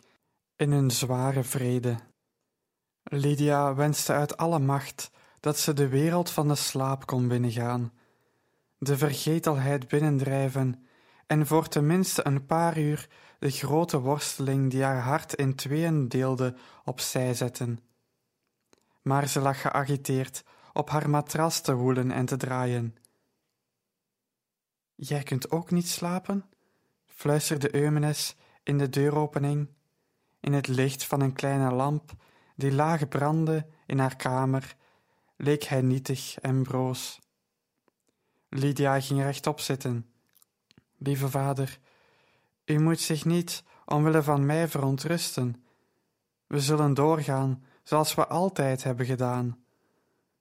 in 0.56 0.72
een 0.72 0.92
zware 0.92 1.44
vrede. 1.44 1.96
Lydia 3.04 3.76
wenste 3.76 4.14
uit 4.14 4.38
alle 4.38 4.60
macht 4.60 5.12
dat 5.40 5.58
ze 5.58 5.74
de 5.74 5.88
wereld 5.88 6.30
van 6.30 6.48
de 6.48 6.56
slaap 6.56 7.06
kon 7.06 7.28
binnengaan, 7.28 7.94
de 8.78 8.98
vergetelheid 8.98 9.88
binnendrijven 9.88 10.88
en 11.28 11.48
voor 11.48 11.68
tenminste 11.68 12.26
een 12.26 12.46
paar 12.46 12.78
uur 12.78 13.08
de 13.40 13.50
grote 13.50 14.00
worsteling 14.00 14.72
die 14.72 14.84
haar 14.84 15.02
hart 15.02 15.34
in 15.34 15.56
tweeën 15.56 16.08
deelde 16.08 16.56
opzij 16.84 17.34
zetten. 17.34 17.80
Maar 19.02 19.28
ze 19.28 19.40
lag 19.40 19.62
geagiteerd 19.62 20.44
op 20.74 20.90
haar 20.90 21.10
matras 21.10 21.62
te 21.62 21.74
woelen 21.74 22.12
en 22.12 22.26
te 22.26 22.38
draaien. 22.38 22.96
Jij 24.96 25.24
kunt 25.24 25.52
ook 25.52 25.72
niet 25.72 25.88
slapen? 25.88 26.46
fluisterde 27.06 27.76
Eumenes 27.76 28.36
in 28.64 28.78
de 28.78 28.90
deuropening, 28.90 29.70
in 30.40 30.54
het 30.54 30.68
licht 30.68 31.04
van 31.04 31.22
een 31.22 31.34
kleine 31.34 31.72
lamp 31.72 32.16
die 32.56 32.72
laag 32.72 33.08
brandde 33.08 33.68
in 33.86 34.00
haar 34.00 34.16
kamer, 34.16 34.76
leek 35.36 35.64
hij 35.64 35.82
nietig 35.82 36.40
en 36.40 36.64
broos. 36.64 37.20
Lydia 38.50 39.02
ging 39.02 39.22
rechtop 39.22 39.60
zitten. 39.60 40.10
Lieve 40.98 41.30
vader, 41.30 41.80
u 42.70 42.80
moet 42.80 43.00
zich 43.00 43.26
niet 43.26 43.64
omwille 43.86 44.24
van 44.24 44.46
mij 44.46 44.68
verontrusten. 44.68 45.64
We 46.48 46.60
zullen 46.60 46.94
doorgaan 46.94 47.64
zoals 47.84 48.16
we 48.16 48.28
altijd 48.28 48.84
hebben 48.84 49.06
gedaan. 49.06 49.58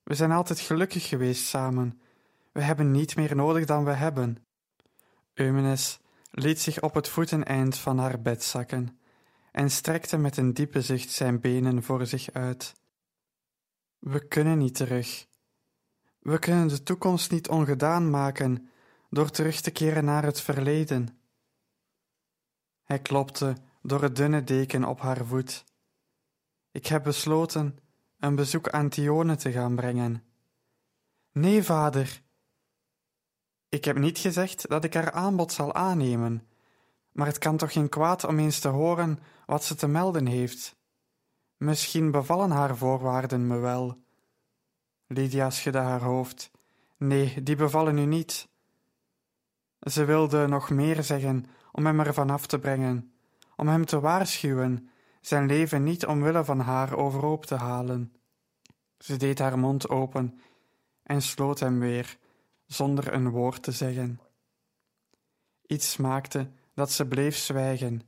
We 0.02 0.14
zijn 0.14 0.32
altijd 0.32 0.60
gelukkig 0.60 1.08
geweest 1.08 1.46
samen. 1.46 2.00
We 2.52 2.62
hebben 2.62 2.90
niet 2.90 3.16
meer 3.16 3.36
nodig 3.36 3.64
dan 3.64 3.84
we 3.84 3.92
hebben. 3.92 4.46
Eumenes 5.34 6.00
liet 6.30 6.60
zich 6.60 6.80
op 6.80 6.94
het 6.94 7.08
voeteneind 7.08 7.78
van 7.78 7.98
haar 7.98 8.20
bed 8.20 8.42
zakken 8.42 8.98
en 9.52 9.70
strekte 9.70 10.16
met 10.16 10.36
een 10.36 10.54
diepe 10.54 10.80
zucht 10.82 11.10
zijn 11.10 11.40
benen 11.40 11.82
voor 11.82 12.06
zich 12.06 12.32
uit. 12.32 12.74
We 13.98 14.26
kunnen 14.28 14.58
niet 14.58 14.74
terug. 14.74 15.26
We 16.18 16.38
kunnen 16.38 16.68
de 16.68 16.82
toekomst 16.82 17.30
niet 17.30 17.48
ongedaan 17.48 18.10
maken 18.10 18.68
door 19.10 19.30
terug 19.30 19.60
te 19.60 19.70
keren 19.70 20.04
naar 20.04 20.24
het 20.24 20.40
verleden. 20.40 21.18
Hij 22.86 22.98
klopte 22.98 23.56
door 23.82 24.02
het 24.02 24.16
dunne 24.16 24.44
deken 24.44 24.84
op 24.84 25.00
haar 25.00 25.24
voet. 25.24 25.64
Ik 26.70 26.86
heb 26.86 27.02
besloten 27.02 27.78
een 28.18 28.34
bezoek 28.34 28.68
aan 28.68 28.88
Tione 28.88 29.36
te 29.36 29.52
gaan 29.52 29.74
brengen. 29.74 30.24
Nee, 31.32 31.62
vader. 31.62 32.22
Ik 33.68 33.84
heb 33.84 33.98
niet 33.98 34.18
gezegd 34.18 34.68
dat 34.68 34.84
ik 34.84 34.94
haar 34.94 35.12
aanbod 35.12 35.52
zal 35.52 35.74
aannemen, 35.74 36.48
maar 37.12 37.26
het 37.26 37.38
kan 37.38 37.56
toch 37.56 37.72
geen 37.72 37.88
kwaad 37.88 38.24
om 38.24 38.38
eens 38.38 38.58
te 38.58 38.68
horen 38.68 39.18
wat 39.46 39.64
ze 39.64 39.74
te 39.74 39.88
melden 39.88 40.26
heeft. 40.26 40.76
Misschien 41.56 42.10
bevallen 42.10 42.50
haar 42.50 42.76
voorwaarden 42.76 43.46
me 43.46 43.58
wel. 43.58 44.02
Lydia 45.06 45.50
schudde 45.50 45.78
haar 45.78 46.02
hoofd. 46.02 46.50
Nee, 46.96 47.42
die 47.42 47.56
bevallen 47.56 47.98
u 47.98 48.06
niet. 48.06 48.48
Ze 49.80 50.04
wilde 50.04 50.46
nog 50.46 50.70
meer 50.70 51.02
zeggen 51.02 51.46
om 51.76 51.86
hem 51.86 52.00
ervan 52.00 52.30
af 52.30 52.46
te 52.46 52.58
brengen, 52.58 53.12
om 53.56 53.68
hem 53.68 53.84
te 53.84 54.00
waarschuwen, 54.00 54.90
zijn 55.20 55.46
leven 55.46 55.82
niet 55.82 56.06
omwille 56.06 56.44
van 56.44 56.60
haar 56.60 56.96
overhoop 56.96 57.44
te 57.44 57.54
halen. 57.54 58.12
Ze 58.98 59.16
deed 59.16 59.38
haar 59.38 59.58
mond 59.58 59.88
open 59.88 60.40
en 61.02 61.22
sloot 61.22 61.60
hem 61.60 61.80
weer, 61.80 62.18
zonder 62.66 63.12
een 63.12 63.30
woord 63.30 63.62
te 63.62 63.72
zeggen. 63.72 64.20
Iets 65.66 65.96
maakte 65.96 66.50
dat 66.74 66.90
ze 66.90 67.06
bleef 67.06 67.36
zwijgen. 67.36 68.02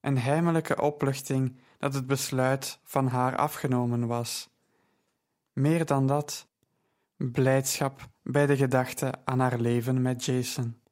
Een 0.00 0.18
heimelijke 0.18 0.80
opluchting 0.80 1.56
dat 1.78 1.94
het 1.94 2.06
besluit 2.06 2.78
van 2.84 3.06
haar 3.06 3.36
afgenomen 3.36 4.06
was. 4.06 4.50
Meer 5.52 5.84
dan 5.84 6.06
dat, 6.06 6.46
blijdschap 7.16 8.08
bij 8.22 8.46
de 8.46 8.56
gedachte 8.56 9.12
aan 9.24 9.40
haar 9.40 9.58
leven 9.58 10.02
met 10.02 10.24
Jason. 10.24 10.82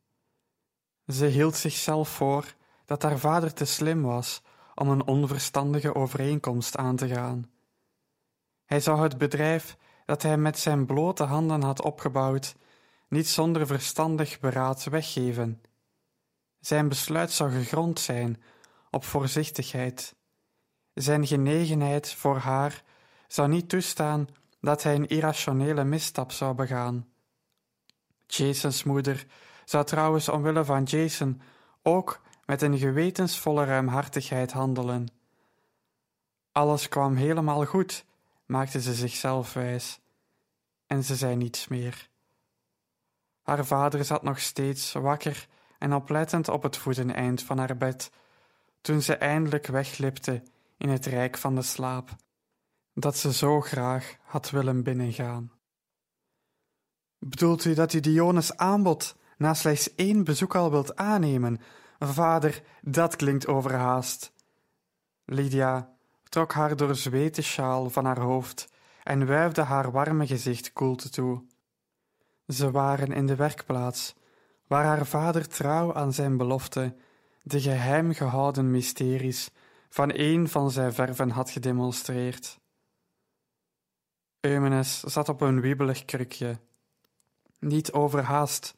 Ze 1.13 1.27
hield 1.27 1.57
zichzelf 1.57 2.09
voor 2.09 2.55
dat 2.85 3.03
haar 3.03 3.19
vader 3.19 3.53
te 3.53 3.65
slim 3.65 4.03
was 4.03 4.43
om 4.75 4.89
een 4.89 5.07
onverstandige 5.07 5.95
overeenkomst 5.95 6.77
aan 6.77 6.97
te 6.97 7.09
gaan. 7.09 7.51
Hij 8.65 8.81
zou 8.81 9.03
het 9.03 9.19
bedrijf 9.19 9.77
dat 10.05 10.23
hij 10.23 10.37
met 10.37 10.59
zijn 10.59 10.87
blote 10.87 11.23
handen 11.23 11.63
had 11.63 11.83
opgebouwd 11.83 12.55
niet 13.09 13.29
zonder 13.29 13.67
verstandig 13.67 14.41
beraad 14.41 14.85
weggeven. 14.85 15.63
Zijn 16.61 16.89
besluit 16.89 17.31
zou 17.31 17.51
gegrond 17.51 18.01
zijn 18.01 18.43
op 18.91 19.05
voorzichtigheid. 19.05 20.15
Zijn 20.95 21.27
genegenheid 21.27 22.15
voor 22.15 22.37
haar 22.37 22.83
zou 23.27 23.49
niet 23.49 23.69
toestaan 23.69 24.29
dat 24.61 24.83
hij 24.83 24.95
een 24.95 25.09
irrationele 25.09 25.85
misstap 25.85 26.33
zou 26.33 26.55
begaan. 26.55 27.09
Jasons 28.27 28.83
moeder 28.83 29.27
zou 29.65 29.85
trouwens 29.85 30.29
omwille 30.29 30.65
van 30.65 30.83
Jason 30.83 31.41
ook 31.83 32.21
met 32.47 32.63
een 32.63 32.79
gewetensvolle 32.79 33.65
ruimhartigheid 33.65 34.53
handelen. 34.53 35.09
Alles 36.53 36.89
kwam 36.89 37.15
helemaal 37.15 37.65
goed, 37.65 38.05
maakte 38.47 38.81
ze 38.81 38.95
zichzelf 38.95 39.53
wijs, 39.53 40.01
en 40.87 41.05
ze 41.05 41.17
zei 41.17 41.37
niets 41.37 41.69
meer. 41.69 42.11
Haar 43.43 43.67
vader 43.67 44.05
zat 44.05 44.23
nog 44.23 44.41
steeds 44.41 44.93
wakker 44.93 45.49
en 45.79 45.95
oplettend 45.95 46.49
op 46.49 46.63
het 46.63 46.77
voeteneind 46.77 47.43
van 47.43 47.59
haar 47.59 47.77
bed, 47.77 48.11
toen 48.81 49.03
ze 49.03 49.15
eindelijk 49.17 49.67
weglipte 49.67 50.43
in 50.77 50.89
het 50.89 51.07
rijk 51.07 51.39
van 51.39 51.55
de 51.55 51.63
slaap, 51.63 52.17
dat 52.95 53.17
ze 53.17 53.33
zo 53.33 53.61
graag 53.61 54.17
had 54.23 54.51
willen 54.51 54.83
binnengaan. 54.83 55.53
Bedoelt 57.19 57.65
u 57.65 57.75
dat 57.75 57.93
u 57.93 58.01
Dionys 58.01 58.57
aanbod 58.57 59.17
na 59.43 59.55
slechts 59.55 59.95
één 59.95 60.25
bezoek 60.25 60.55
al 60.55 60.71
wilt 60.71 60.97
aannemen? 60.97 61.61
Vader, 61.99 62.63
dat 62.81 63.17
klinkt 63.17 63.47
overhaast. 63.47 64.33
Lydia 65.25 65.95
trok 66.25 66.53
haar 66.53 66.77
doorzweten 66.77 67.43
sjaal 67.43 67.91
van 67.91 68.05
haar 68.05 68.21
hoofd 68.21 68.69
en 69.03 69.27
wuifde 69.27 69.63
haar 69.63 69.91
warme 69.91 70.27
gezicht 70.27 70.73
koelte 70.73 71.11
toe. 71.11 71.43
Ze 72.47 72.71
waren 72.71 73.13
in 73.13 73.27
de 73.27 73.37
werkplaats, 73.37 74.15
waar 74.67 74.85
haar 74.85 75.07
vader 75.07 75.49
trouw 75.49 75.95
aan 75.95 76.13
zijn 76.13 76.37
belofte 76.37 76.95
de 77.43 77.61
geheim 77.61 78.13
gehouden 78.13 78.71
mysteries 78.71 79.51
van 79.89 80.11
een 80.15 80.49
van 80.49 80.71
zijn 80.71 80.93
verven 80.93 81.31
had 81.31 81.51
gedemonstreerd. 81.51 82.61
Eumenes 84.41 85.01
zat 85.01 85.29
op 85.29 85.41
een 85.41 85.61
wiebelig 85.61 86.05
krukje, 86.05 86.59
niet 87.59 87.93
overhaast, 87.93 88.75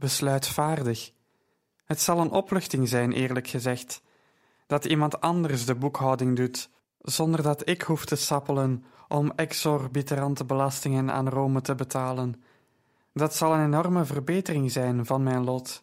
besluitvaardig. 0.00 1.12
Het 1.84 2.00
zal 2.00 2.18
een 2.20 2.30
opluchting 2.30 2.88
zijn, 2.88 3.12
eerlijk 3.12 3.46
gezegd, 3.46 4.02
dat 4.66 4.84
iemand 4.84 5.20
anders 5.20 5.64
de 5.64 5.74
boekhouding 5.74 6.36
doet, 6.36 6.70
zonder 6.98 7.42
dat 7.42 7.68
ik 7.68 7.82
hoef 7.82 8.04
te 8.04 8.16
sappelen 8.16 8.84
om 9.08 9.32
exorbitante 9.36 10.44
belastingen 10.44 11.10
aan 11.10 11.28
Rome 11.28 11.60
te 11.60 11.74
betalen. 11.74 12.42
Dat 13.12 13.34
zal 13.34 13.54
een 13.54 13.64
enorme 13.64 14.04
verbetering 14.04 14.72
zijn 14.72 15.06
van 15.06 15.22
mijn 15.22 15.44
lot. 15.44 15.82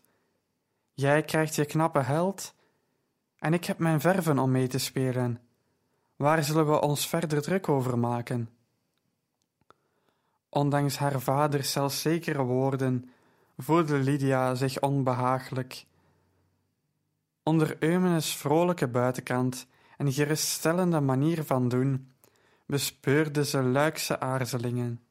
Jij 0.94 1.24
krijgt 1.24 1.56
je 1.56 1.66
knappe 1.66 2.00
held 2.00 2.54
en 3.40 3.54
ik 3.54 3.66
heb 3.66 3.78
mijn 3.78 4.00
verven 4.00 4.40
om 4.40 4.52
mee 4.52 4.68
te 4.68 4.78
spelen. 4.78 5.42
Waar 6.16 6.44
zullen 6.44 6.68
we 6.68 6.82
ons 6.82 7.08
verder 7.08 7.42
druk 7.42 7.70
over 7.70 8.00
maken? 8.00 8.50
Ondanks 10.50 10.98
haar 10.98 11.22
vaders 11.22 11.72
zelfzekere 11.72 12.44
woorden 12.44 13.10
voelde 13.58 13.98
Lydia 13.98 14.56
zich 14.56 14.80
onbehagelijk. 14.80 15.86
Onder 17.44 17.84
Eumenes 17.84 18.36
vrolijke 18.36 18.88
buitenkant 18.88 19.68
en 19.98 20.14
geruststellende 20.14 21.00
manier 21.00 21.44
van 21.44 21.70
doen 21.70 22.12
bespeurde 22.66 23.46
ze 23.46 23.64
luikse 23.64 24.20
aarzelingen, 24.20 25.02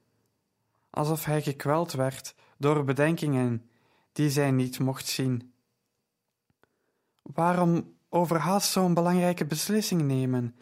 alsof 0.90 1.24
hij 1.24 1.42
gekweld 1.42 1.92
werd 1.92 2.34
door 2.58 2.84
bedenkingen 2.84 3.70
die 4.12 4.30
zij 4.30 4.50
niet 4.50 4.78
mocht 4.78 5.06
zien. 5.06 5.52
Waarom 7.22 7.96
overhaast 8.08 8.70
zo'n 8.70 8.94
belangrijke 8.94 9.46
beslissing 9.46 10.02
nemen? 10.02 10.56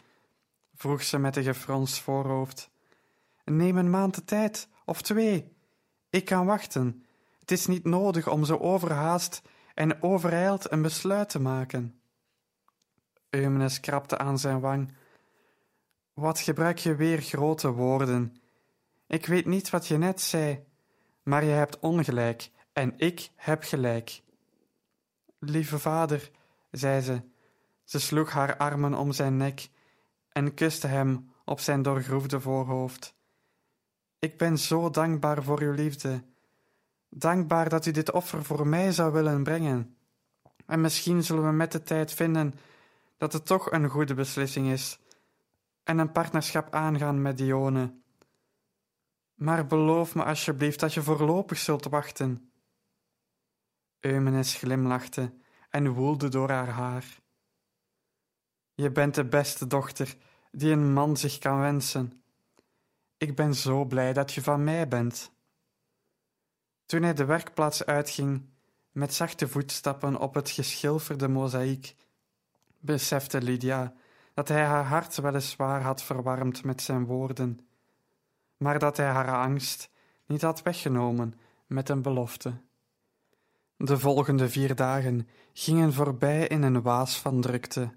vroeg 0.73 1.03
ze 1.03 1.17
met 1.17 1.35
een 1.35 1.43
gefronst 1.43 1.99
voorhoofd. 1.99 2.69
Neem 3.43 3.77
een 3.77 3.89
maand 3.89 4.15
de 4.15 4.23
tijd, 4.23 4.69
of 4.85 5.01
twee. 5.01 5.53
Ik 6.09 6.25
kan 6.25 6.45
wachten. 6.45 7.04
Het 7.45 7.57
is 7.57 7.65
niet 7.65 7.83
nodig 7.83 8.27
om 8.27 8.45
zo 8.45 8.57
overhaast 8.57 9.41
en 9.73 10.03
overijld 10.03 10.71
een 10.71 10.81
besluit 10.81 11.29
te 11.29 11.39
maken. 11.39 11.99
Eumenes 13.29 13.79
krabde 13.79 14.17
aan 14.17 14.39
zijn 14.39 14.59
wang. 14.59 14.93
Wat 16.13 16.39
gebruik 16.39 16.77
je 16.77 16.95
weer 16.95 17.21
grote 17.21 17.71
woorden? 17.71 18.35
Ik 19.07 19.25
weet 19.25 19.45
niet 19.45 19.69
wat 19.69 19.87
je 19.87 19.97
net 19.97 20.21
zei, 20.21 20.65
maar 21.23 21.43
je 21.43 21.51
hebt 21.51 21.79
ongelijk 21.79 22.49
en 22.73 22.93
ik 22.97 23.29
heb 23.35 23.63
gelijk. 23.63 24.21
Lieve 25.39 25.79
vader, 25.79 26.31
zei 26.71 27.01
ze. 27.01 27.21
Ze 27.83 27.99
sloeg 27.99 28.31
haar 28.31 28.57
armen 28.57 28.93
om 28.93 29.11
zijn 29.11 29.37
nek 29.37 29.69
en 30.29 30.53
kuste 30.53 30.87
hem 30.87 31.31
op 31.43 31.59
zijn 31.59 31.81
doorgroefde 31.81 32.39
voorhoofd. 32.39 33.15
Ik 34.19 34.37
ben 34.37 34.57
zo 34.57 34.89
dankbaar 34.89 35.43
voor 35.43 35.59
uw 35.59 35.71
liefde, 35.71 36.23
dankbaar 37.17 37.69
dat 37.69 37.85
u 37.85 37.91
dit 37.91 38.11
offer 38.11 38.43
voor 38.43 38.67
mij 38.67 38.91
zou 38.91 39.13
willen 39.13 39.43
brengen. 39.43 39.97
En 40.65 40.81
misschien 40.81 41.23
zullen 41.23 41.45
we 41.45 41.51
met 41.51 41.71
de 41.71 41.83
tijd 41.83 42.13
vinden 42.13 42.53
dat 43.17 43.33
het 43.33 43.45
toch 43.45 43.71
een 43.71 43.89
goede 43.89 44.13
beslissing 44.13 44.71
is 44.71 44.99
en 45.83 45.97
een 45.97 46.11
partnerschap 46.11 46.73
aangaan 46.73 47.21
met 47.21 47.37
Dione. 47.37 47.93
Maar 49.33 49.67
beloof 49.67 50.15
me 50.15 50.23
alsjeblieft 50.23 50.79
dat 50.79 50.93
je 50.93 51.01
voorlopig 51.01 51.57
zult 51.57 51.85
wachten. 51.85 52.51
Eumenes 53.99 54.55
glimlachte 54.55 55.33
en 55.69 55.93
woelde 55.93 56.29
door 56.29 56.49
haar 56.49 56.69
haar. 56.69 57.19
Je 58.73 58.91
bent 58.91 59.15
de 59.15 59.25
beste 59.25 59.67
dochter 59.67 60.15
die 60.51 60.71
een 60.71 60.93
man 60.93 61.17
zich 61.17 61.37
kan 61.37 61.59
wensen. 61.59 62.23
Ik 63.17 63.35
ben 63.35 63.55
zo 63.55 63.85
blij 63.85 64.13
dat 64.13 64.33
je 64.33 64.41
van 64.41 64.63
mij 64.63 64.87
bent. 64.87 65.34
Toen 66.85 67.03
hij 67.03 67.13
de 67.13 67.25
werkplaats 67.25 67.85
uitging, 67.85 68.49
met 68.91 69.13
zachte 69.13 69.47
voetstappen 69.47 70.19
op 70.19 70.33
het 70.33 70.49
geschilferde 70.49 71.27
mozaïek, 71.27 71.95
besefte 72.79 73.41
Lydia 73.41 73.93
dat 74.33 74.47
hij 74.47 74.63
haar 74.63 74.85
hart 74.85 75.15
weliswaar 75.15 75.81
had 75.81 76.03
verwarmd 76.03 76.63
met 76.63 76.81
zijn 76.81 77.05
woorden, 77.05 77.67
maar 78.57 78.79
dat 78.79 78.97
hij 78.97 79.07
haar 79.07 79.37
angst 79.37 79.89
niet 80.25 80.41
had 80.41 80.61
weggenomen 80.61 81.33
met 81.67 81.89
een 81.89 82.01
belofte. 82.01 82.53
De 83.77 83.99
volgende 83.99 84.49
vier 84.49 84.75
dagen 84.75 85.27
gingen 85.53 85.93
voorbij 85.93 86.47
in 86.47 86.63
een 86.63 86.81
waas 86.81 87.19
van 87.19 87.41
drukte. 87.41 87.93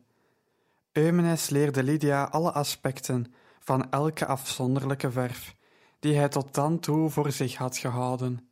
Eumenes 0.92 1.48
leerde 1.48 1.82
Lydia 1.82 2.24
alle 2.24 2.52
aspecten 2.52 3.34
van 3.58 3.90
elke 3.90 4.26
afzonderlijke 4.26 5.10
verf 5.10 5.54
die 5.98 6.16
hij 6.16 6.28
tot 6.28 6.54
dan 6.54 6.78
toe 6.78 7.10
voor 7.10 7.32
zich 7.32 7.56
had 7.56 7.76
gehouden. 7.76 8.47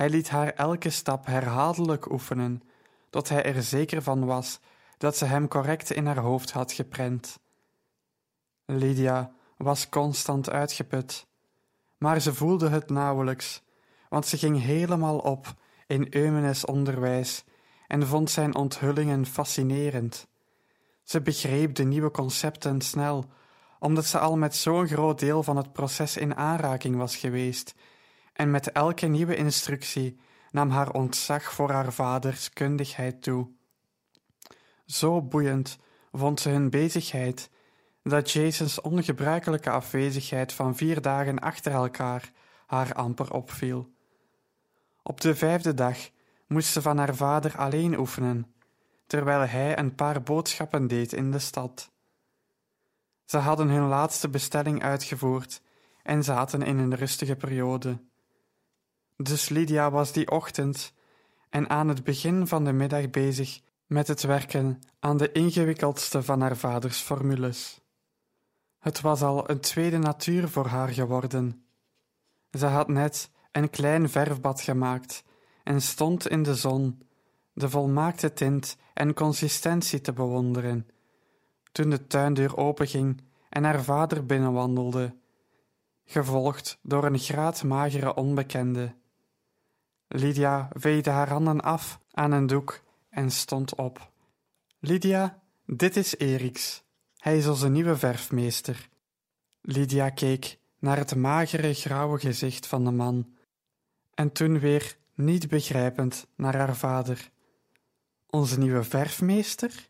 Hij 0.00 0.10
liet 0.10 0.28
haar 0.28 0.52
elke 0.54 0.90
stap 0.90 1.26
herhaaldelijk 1.26 2.10
oefenen, 2.12 2.62
tot 3.10 3.28
hij 3.28 3.44
er 3.44 3.62
zeker 3.62 4.02
van 4.02 4.24
was 4.24 4.60
dat 4.98 5.16
ze 5.16 5.24
hem 5.24 5.48
correct 5.48 5.90
in 5.90 6.06
haar 6.06 6.18
hoofd 6.18 6.50
had 6.50 6.72
geprent. 6.72 7.40
Lydia 8.64 9.32
was 9.56 9.88
constant 9.88 10.50
uitgeput, 10.50 11.26
maar 11.98 12.20
ze 12.20 12.34
voelde 12.34 12.68
het 12.68 12.90
nauwelijks, 12.90 13.62
want 14.08 14.26
ze 14.26 14.38
ging 14.38 14.60
helemaal 14.60 15.18
op 15.18 15.54
in 15.86 16.06
Eumenes 16.10 16.64
onderwijs 16.64 17.44
en 17.86 18.06
vond 18.06 18.30
zijn 18.30 18.54
onthullingen 18.54 19.26
fascinerend. 19.26 20.28
Ze 21.02 21.20
begreep 21.20 21.74
de 21.74 21.84
nieuwe 21.84 22.10
concepten 22.10 22.80
snel, 22.80 23.24
omdat 23.78 24.06
ze 24.06 24.18
al 24.18 24.36
met 24.36 24.56
zo'n 24.56 24.86
groot 24.86 25.18
deel 25.18 25.42
van 25.42 25.56
het 25.56 25.72
proces 25.72 26.16
in 26.16 26.36
aanraking 26.36 26.96
was 26.96 27.16
geweest, 27.16 27.74
en 28.40 28.50
met 28.50 28.72
elke 28.72 29.06
nieuwe 29.06 29.36
instructie 29.36 30.20
nam 30.50 30.70
haar 30.70 30.92
ontzag 30.92 31.52
voor 31.52 31.70
haar 31.70 31.92
vaders 31.92 32.52
kundigheid 32.52 33.22
toe. 33.22 33.48
Zo 34.86 35.22
boeiend 35.22 35.78
vond 36.12 36.40
ze 36.40 36.48
hun 36.48 36.70
bezigheid 36.70 37.50
dat 38.02 38.30
Jasons 38.30 38.80
ongebruikelijke 38.80 39.70
afwezigheid 39.70 40.52
van 40.52 40.76
vier 40.76 41.00
dagen 41.00 41.38
achter 41.38 41.72
elkaar 41.72 42.30
haar 42.66 42.92
amper 42.92 43.32
opviel. 43.32 43.92
Op 45.02 45.20
de 45.20 45.34
vijfde 45.34 45.74
dag 45.74 45.96
moest 46.46 46.72
ze 46.72 46.82
van 46.82 46.98
haar 46.98 47.14
vader 47.14 47.56
alleen 47.56 47.98
oefenen, 47.98 48.54
terwijl 49.06 49.40
hij 49.46 49.78
een 49.78 49.94
paar 49.94 50.22
boodschappen 50.22 50.86
deed 50.86 51.12
in 51.12 51.30
de 51.30 51.38
stad. 51.38 51.90
Ze 53.24 53.38
hadden 53.38 53.68
hun 53.68 53.88
laatste 53.88 54.28
bestelling 54.28 54.82
uitgevoerd 54.82 55.62
en 56.02 56.24
zaten 56.24 56.62
in 56.62 56.78
een 56.78 56.94
rustige 56.94 57.36
periode. 57.36 58.08
Dus 59.22 59.48
Lydia 59.48 59.90
was 59.90 60.12
die 60.12 60.30
ochtend 60.30 60.92
en 61.50 61.70
aan 61.70 61.88
het 61.88 62.04
begin 62.04 62.46
van 62.46 62.64
de 62.64 62.72
middag 62.72 63.10
bezig 63.10 63.60
met 63.86 64.08
het 64.08 64.22
werken 64.22 64.78
aan 65.00 65.16
de 65.16 65.32
ingewikkeldste 65.32 66.22
van 66.22 66.40
haar 66.40 66.56
vaders 66.56 67.00
formules. 67.00 67.80
Het 68.78 69.00
was 69.00 69.22
al 69.22 69.50
een 69.50 69.60
tweede 69.60 69.98
natuur 69.98 70.48
voor 70.48 70.66
haar 70.66 70.88
geworden. 70.88 71.64
Ze 72.50 72.66
had 72.66 72.88
net 72.88 73.30
een 73.52 73.70
klein 73.70 74.08
verfbad 74.08 74.60
gemaakt 74.60 75.24
en 75.64 75.82
stond 75.82 76.28
in 76.28 76.42
de 76.42 76.54
zon 76.54 77.02
de 77.52 77.70
volmaakte 77.70 78.32
tint 78.32 78.76
en 78.94 79.14
consistentie 79.14 80.00
te 80.00 80.12
bewonderen, 80.12 80.88
toen 81.72 81.90
de 81.90 82.06
tuindeur 82.06 82.56
openging 82.56 83.22
en 83.48 83.64
haar 83.64 83.82
vader 83.82 84.26
binnenwandelde, 84.26 85.14
gevolgd 86.04 86.78
door 86.82 87.04
een 87.04 87.18
graadmagere 87.18 88.14
onbekende. 88.14 88.98
Lydia 90.12 90.68
veegde 90.72 91.10
haar 91.10 91.28
handen 91.28 91.60
af 91.60 92.00
aan 92.12 92.32
een 92.32 92.46
doek 92.46 92.80
en 93.08 93.30
stond 93.30 93.74
op. 93.74 94.10
Lydia, 94.78 95.42
dit 95.66 95.96
is 95.96 96.16
Eriks. 96.16 96.84
Hij 97.16 97.36
is 97.36 97.46
onze 97.46 97.68
nieuwe 97.68 97.96
verfmeester. 97.96 98.88
Lydia 99.60 100.10
keek 100.10 100.58
naar 100.78 100.96
het 100.96 101.14
magere 101.14 101.74
grauwe 101.74 102.18
gezicht 102.18 102.66
van 102.66 102.84
de 102.84 102.90
man 102.90 103.36
en 104.14 104.32
toen 104.32 104.58
weer 104.58 104.96
niet 105.14 105.48
begrijpend 105.48 106.26
naar 106.34 106.56
haar 106.56 106.76
vader. 106.76 107.30
Onze 108.26 108.58
nieuwe 108.58 108.84
verfmeester? 108.84 109.88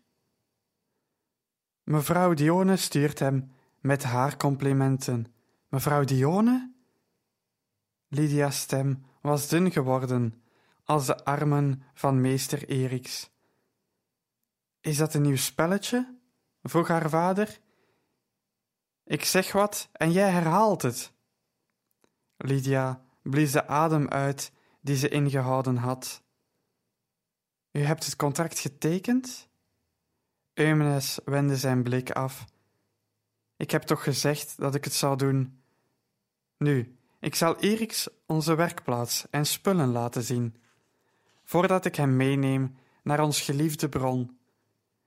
Mevrouw 1.82 2.34
Dione 2.34 2.76
stuurt 2.76 3.18
hem 3.18 3.52
met 3.78 4.02
haar 4.02 4.36
complimenten. 4.36 5.34
Mevrouw 5.68 6.04
Dione? 6.04 6.72
Lydia's 8.08 8.60
stem 8.60 9.08
was 9.20 9.48
dun 9.48 9.72
geworden 9.72 10.42
als 10.84 11.06
de 11.06 11.24
armen 11.24 11.82
van 11.94 12.20
meester 12.20 12.68
Eriks. 12.68 13.30
Is 14.80 14.96
dat 14.96 15.14
een 15.14 15.22
nieuw 15.22 15.36
spelletje? 15.36 16.18
vroeg 16.62 16.88
haar 16.88 17.10
vader. 17.10 17.60
Ik 19.04 19.24
zeg 19.24 19.52
wat 19.52 19.88
en 19.92 20.12
jij 20.12 20.30
herhaalt 20.30 20.82
het. 20.82 21.12
Lydia 22.36 23.04
blies 23.22 23.52
de 23.52 23.66
adem 23.66 24.08
uit 24.08 24.52
die 24.80 24.96
ze 24.96 25.08
ingehouden 25.08 25.76
had. 25.76 26.22
U 27.72 27.80
hebt 27.80 28.04
het 28.04 28.16
contract 28.16 28.58
getekend? 28.58 29.48
Eumenes 30.54 31.18
wendde 31.24 31.56
zijn 31.56 31.82
blik 31.82 32.10
af. 32.10 32.44
Ik 33.56 33.70
heb 33.70 33.82
toch 33.82 34.02
gezegd 34.02 34.56
dat 34.58 34.74
ik 34.74 34.84
het 34.84 34.94
zou 34.94 35.16
doen. 35.16 35.62
Nu, 36.56 36.98
ik 37.20 37.34
zal 37.34 37.56
Eriks 37.56 38.08
onze 38.26 38.54
werkplaats 38.54 39.26
en 39.30 39.46
spullen 39.46 39.92
laten 39.92 40.22
zien, 40.22 40.56
voordat 41.44 41.84
ik 41.84 41.94
hem 41.94 42.16
meeneem 42.16 42.76
naar 43.02 43.20
ons 43.20 43.40
geliefde 43.40 43.88
bron. 43.88 44.38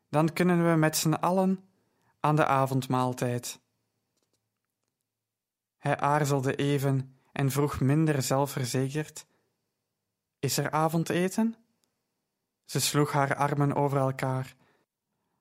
Dan 0.09 0.33
kunnen 0.33 0.69
we 0.71 0.77
met 0.77 0.97
z'n 0.97 1.13
allen 1.13 1.63
aan 2.19 2.35
de 2.35 2.45
avondmaaltijd. 2.45 3.59
Hij 5.77 5.97
aarzelde 5.97 6.55
even 6.55 7.15
en 7.31 7.51
vroeg 7.51 7.79
minder 7.79 8.21
zelfverzekerd: 8.21 9.25
Is 10.39 10.57
er 10.57 10.71
avondeten? 10.71 11.55
Ze 12.65 12.79
sloeg 12.79 13.11
haar 13.11 13.35
armen 13.35 13.75
over 13.75 13.97
elkaar. 13.97 14.55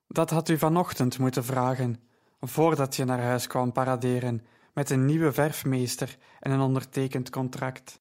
Dat 0.08 0.30
had 0.30 0.48
u 0.48 0.58
vanochtend 0.58 1.18
moeten 1.18 1.44
vragen, 1.44 2.02
voordat 2.40 2.96
je 2.96 3.04
naar 3.04 3.20
huis 3.20 3.46
kwam 3.46 3.72
paraderen 3.72 4.46
met 4.72 4.90
een 4.90 5.04
nieuwe 5.04 5.32
verfmeester 5.32 6.16
en 6.40 6.50
een 6.50 6.60
ondertekend 6.60 7.30
contract. 7.30 8.00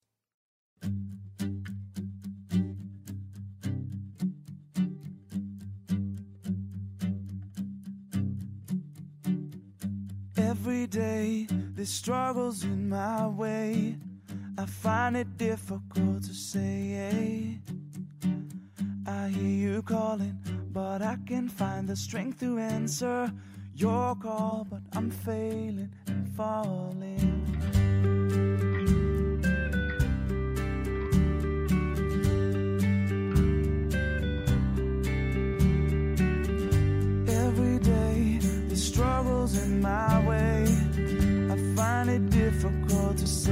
Every 10.34 10.88
day, 10.88 11.48
the 11.76 11.86
struggles 11.86 12.64
in 12.64 12.88
my 12.88 13.28
way. 13.36 13.98
I 14.58 14.66
find 14.66 15.16
it 15.16 15.38
difficult 15.38 16.24
to 16.24 16.34
say. 16.34 17.60
I 19.08 19.28
hear 19.30 19.70
you 19.70 19.82
calling, 19.82 20.38
but 20.72 21.02
I 21.02 21.18
can't 21.26 21.52
find 21.52 21.88
the 21.88 21.96
strength 21.96 22.40
to 22.40 22.58
answer 22.58 23.34
your 23.74 24.16
call. 24.18 24.68
But 24.70 24.82
I'm 24.94 25.10
failing 25.10 25.92
falling. 26.36 27.44
Every 37.28 37.80
day, 37.80 38.40
the 38.70 38.76
struggles 38.76 39.58
in 39.58 39.82
my 39.82 40.26
way. 40.28 40.64
I 41.52 41.58
find 41.76 42.10
it 42.10 42.30
difficult 42.30 43.18
to 43.18 43.28
say. 43.28 43.52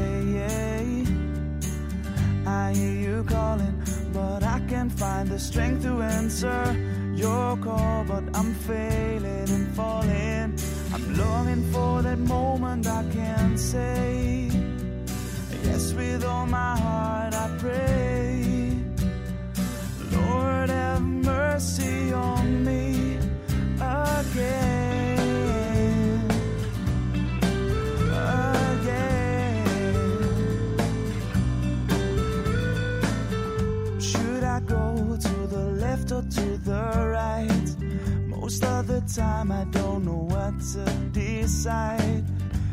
I 2.46 2.74
hear 2.74 2.94
you 2.94 3.24
calling, 3.24 3.76
but 4.14 4.44
I 4.44 4.60
can't 4.68 4.92
find 4.92 5.28
the 5.30 5.40
strength 5.40 5.84
to 5.84 6.02
answer 6.02 6.76
your 7.16 7.58
call. 7.58 8.06
But 8.06 8.24
I'm 8.34 8.54
failing 8.54 9.50
and 9.50 9.76
falling. 9.76 10.19
Longing 11.50 11.72
for 11.74 12.02
that 12.04 12.20
moment 12.20 12.86
I 12.86 13.04
can 13.12 13.58
say. 13.58 14.52
Yes, 15.64 15.94
with 15.94 16.24
all 16.24 16.46
my 16.46 16.78
heart 16.78 17.34
I 17.34 17.50
pray. 17.58 18.76
Lord, 20.12 20.70
have 20.70 21.02
mercy 21.02 22.14
on 22.14 22.66
me 22.66 23.18
again. 23.82 24.79
Time 39.20 39.52
I 39.52 39.66
don't 39.66 40.06
know 40.06 40.24
what 40.34 40.54
to 40.74 40.86
decide. 41.12 42.24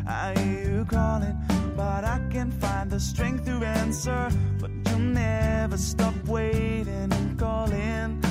I 0.06 0.32
hear 0.38 0.70
you 0.70 0.84
calling, 0.84 1.36
but 1.76 2.04
I 2.04 2.20
can't 2.30 2.54
find 2.54 2.88
the 2.88 3.00
strength 3.00 3.44
to 3.46 3.54
answer. 3.80 4.30
But 4.60 4.70
you'll 4.84 5.08
never 5.26 5.76
stop 5.76 6.14
waiting 6.26 7.10
and 7.18 7.36
calling. 7.36 8.22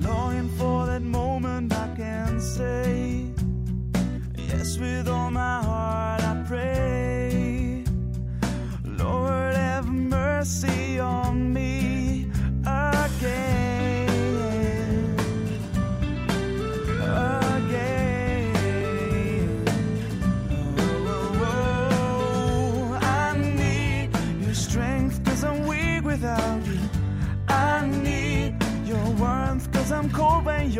Longing 0.00 0.50
for 0.58 0.86
that 0.86 1.02
moment 1.02 1.72
I 1.72 1.88
can 1.96 2.40
say, 2.40 3.30
Yes, 4.36 4.76
with 4.76 5.06
all 5.06 5.30
my 5.30 5.49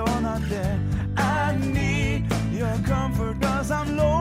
you're 0.07 0.21
not 0.23 0.41
there. 0.49 0.81
I 1.17 1.57
need 1.57 2.25
your 2.53 2.75
comfort 2.87 3.41
cause 3.43 3.71
I'm 3.71 3.97
lonely. 3.97 4.20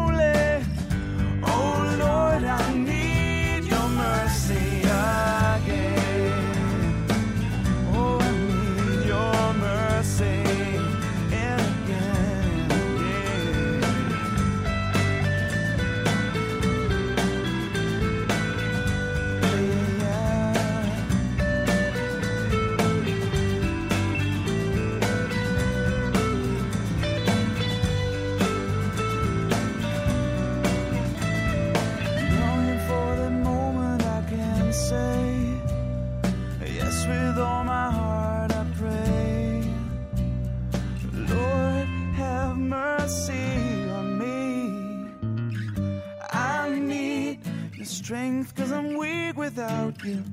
You. 50.06 50.24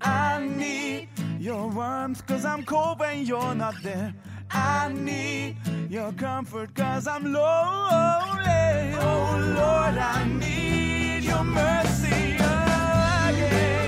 I 0.00 0.44
need 0.44 1.08
your 1.38 1.68
warmth 1.68 2.26
cause 2.26 2.44
I'm 2.44 2.64
cold 2.64 3.00
when 3.00 3.24
you're 3.24 3.54
not 3.54 3.74
there. 3.82 4.14
I 4.50 4.92
need 4.92 5.56
your 5.88 6.12
comfort 6.12 6.74
cause 6.74 7.06
I'm 7.06 7.24
lonely. 7.24 8.94
Oh 9.00 9.54
Lord, 9.56 9.96
I 9.98 10.24
need 10.26 11.24
your 11.24 11.44
mercy. 11.44 12.36
Again 12.36 13.81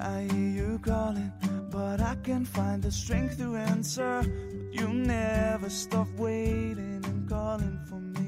I 0.00 0.26
hear 0.32 0.64
you 0.64 0.78
calling, 0.78 1.32
but 1.70 2.00
I 2.00 2.16
can't 2.22 2.48
find 2.48 2.82
the 2.82 2.90
strength 2.90 3.36
to 3.38 3.54
answer. 3.54 4.22
But 4.22 4.80
you 4.80 4.88
never 4.88 5.70
stop 5.70 6.08
waiting 6.16 7.04
and 7.04 7.28
calling 7.28 7.78
for 7.88 8.00
me. 8.00 8.18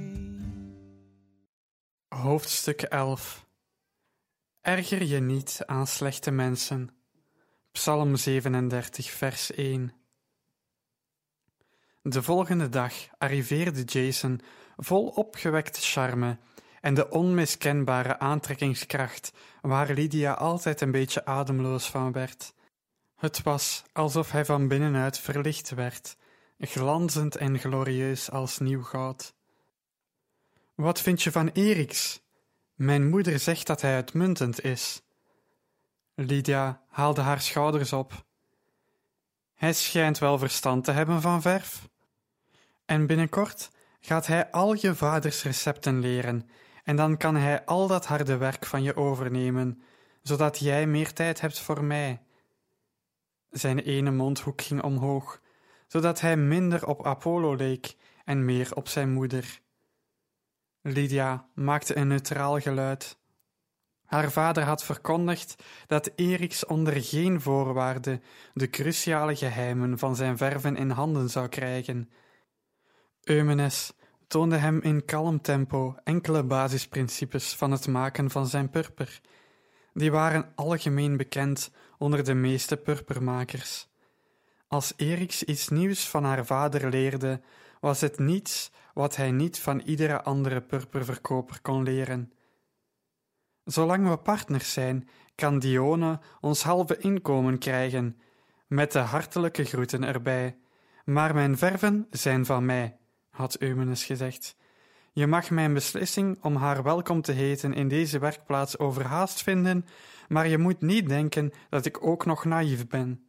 Hoofdstuk 2.08 2.82
11 2.82 3.46
Erger 4.60 5.02
je 5.02 5.20
niet 5.20 5.62
aan 5.66 5.86
slechte 5.86 6.30
mensen. 6.30 6.90
Psalm 7.72 8.16
37, 8.16 9.10
vers 9.10 9.50
1. 9.50 9.92
De 12.02 12.22
volgende 12.22 12.68
dag 12.68 12.92
arriveerde 13.18 13.82
Jason 13.82 14.40
vol 14.76 15.06
opgewekte 15.06 15.80
charme 15.80 16.38
en 16.82 16.94
de 16.94 17.10
onmiskenbare 17.10 18.18
aantrekkingskracht 18.18 19.32
waar 19.60 19.92
Lydia 19.92 20.32
altijd 20.32 20.80
een 20.80 20.90
beetje 20.90 21.24
ademloos 21.24 21.90
van 21.90 22.12
werd. 22.12 22.54
Het 23.16 23.42
was 23.42 23.82
alsof 23.92 24.30
hij 24.30 24.44
van 24.44 24.68
binnenuit 24.68 25.18
verlicht 25.18 25.70
werd, 25.70 26.16
glanzend 26.58 27.36
en 27.36 27.58
glorieus 27.58 28.30
als 28.30 28.58
nieuw 28.58 28.82
goud. 28.82 29.34
Wat 30.74 31.00
vind 31.00 31.22
je 31.22 31.32
van 31.32 31.48
Eriks? 31.48 32.20
Mijn 32.74 33.08
moeder 33.08 33.38
zegt 33.38 33.66
dat 33.66 33.80
hij 33.80 33.94
uitmuntend 33.94 34.64
is. 34.64 35.02
Lydia 36.14 36.82
haalde 36.88 37.20
haar 37.20 37.40
schouders 37.40 37.92
op. 37.92 38.24
Hij 39.54 39.72
schijnt 39.72 40.18
wel 40.18 40.38
verstand 40.38 40.84
te 40.84 40.92
hebben 40.92 41.20
van 41.20 41.42
verf. 41.42 41.88
En 42.84 43.06
binnenkort 43.06 43.70
gaat 44.00 44.26
hij 44.26 44.50
al 44.50 44.74
je 44.74 44.94
vaders 44.94 45.42
recepten 45.42 46.00
leren, 46.00 46.48
en 46.82 46.96
dan 46.96 47.16
kan 47.16 47.36
hij 47.36 47.64
al 47.64 47.86
dat 47.86 48.06
harde 48.06 48.36
werk 48.36 48.66
van 48.66 48.82
je 48.82 48.96
overnemen, 48.96 49.82
zodat 50.22 50.58
jij 50.58 50.86
meer 50.86 51.12
tijd 51.12 51.40
hebt 51.40 51.60
voor 51.60 51.84
mij. 51.84 52.22
Zijn 53.50 53.78
ene 53.78 54.10
mondhoek 54.10 54.62
ging 54.62 54.82
omhoog, 54.82 55.40
zodat 55.86 56.20
hij 56.20 56.36
minder 56.36 56.86
op 56.86 57.06
Apollo 57.06 57.54
leek 57.54 57.96
en 58.24 58.44
meer 58.44 58.74
op 58.74 58.88
zijn 58.88 59.12
moeder. 59.12 59.60
Lydia 60.80 61.46
maakte 61.54 61.96
een 61.96 62.06
neutraal 62.06 62.60
geluid. 62.60 63.20
Haar 64.04 64.30
vader 64.30 64.62
had 64.62 64.84
verkondigd 64.84 65.62
dat 65.86 66.10
Eriks 66.14 66.66
onder 66.66 67.02
geen 67.02 67.40
voorwaarde 67.40 68.20
de 68.54 68.70
cruciale 68.70 69.36
geheimen 69.36 69.98
van 69.98 70.16
zijn 70.16 70.36
verven 70.36 70.76
in 70.76 70.90
handen 70.90 71.30
zou 71.30 71.48
krijgen. 71.48 72.10
Eumenes 73.22 73.92
toonde 74.32 74.56
hem 74.56 74.80
in 74.80 75.04
kalm 75.04 75.40
tempo 75.40 75.94
enkele 76.04 76.42
basisprincipes 76.42 77.54
van 77.54 77.70
het 77.70 77.86
maken 77.86 78.30
van 78.30 78.46
zijn 78.46 78.70
purper, 78.70 79.20
Die 79.94 80.10
waren 80.10 80.52
algemeen 80.54 81.16
bekend 81.16 81.70
onder 81.98 82.24
de 82.24 82.34
meeste 82.34 82.76
purpermakers. 82.76 83.88
Als 84.68 84.92
Eriks 84.96 85.42
iets 85.42 85.68
nieuws 85.68 86.08
van 86.08 86.24
haar 86.24 86.46
vader 86.46 86.90
leerde, 86.90 87.40
was 87.80 88.00
het 88.00 88.18
niets 88.18 88.70
wat 88.94 89.16
hij 89.16 89.30
niet 89.30 89.58
van 89.58 89.80
iedere 89.80 90.22
andere 90.22 90.60
purperverkoper 90.60 91.60
kon 91.60 91.82
leren. 91.82 92.32
Zolang 93.64 94.08
we 94.08 94.16
partners 94.16 94.72
zijn, 94.72 95.08
kan 95.34 95.58
Dione 95.58 96.20
ons 96.40 96.62
halve 96.62 96.98
inkomen 96.98 97.58
krijgen, 97.58 98.20
met 98.66 98.92
de 98.92 98.98
hartelijke 98.98 99.64
groeten 99.64 100.04
erbij. 100.04 100.56
Maar 101.04 101.34
mijn 101.34 101.58
verven 101.58 102.06
zijn 102.10 102.46
van 102.46 102.64
mij, 102.64 102.96
had 103.32 103.58
Eumenes 103.58 104.04
gezegd. 104.04 104.56
Je 105.12 105.26
mag 105.26 105.50
mijn 105.50 105.74
beslissing 105.74 106.38
om 106.42 106.56
haar 106.56 106.82
welkom 106.82 107.22
te 107.22 107.32
heten 107.32 107.72
in 107.72 107.88
deze 107.88 108.18
werkplaats 108.18 108.78
overhaast 108.78 109.42
vinden, 109.42 109.86
maar 110.28 110.48
je 110.48 110.58
moet 110.58 110.80
niet 110.80 111.08
denken 111.08 111.52
dat 111.68 111.84
ik 111.84 112.06
ook 112.06 112.24
nog 112.26 112.44
naïef 112.44 112.86
ben. 112.86 113.26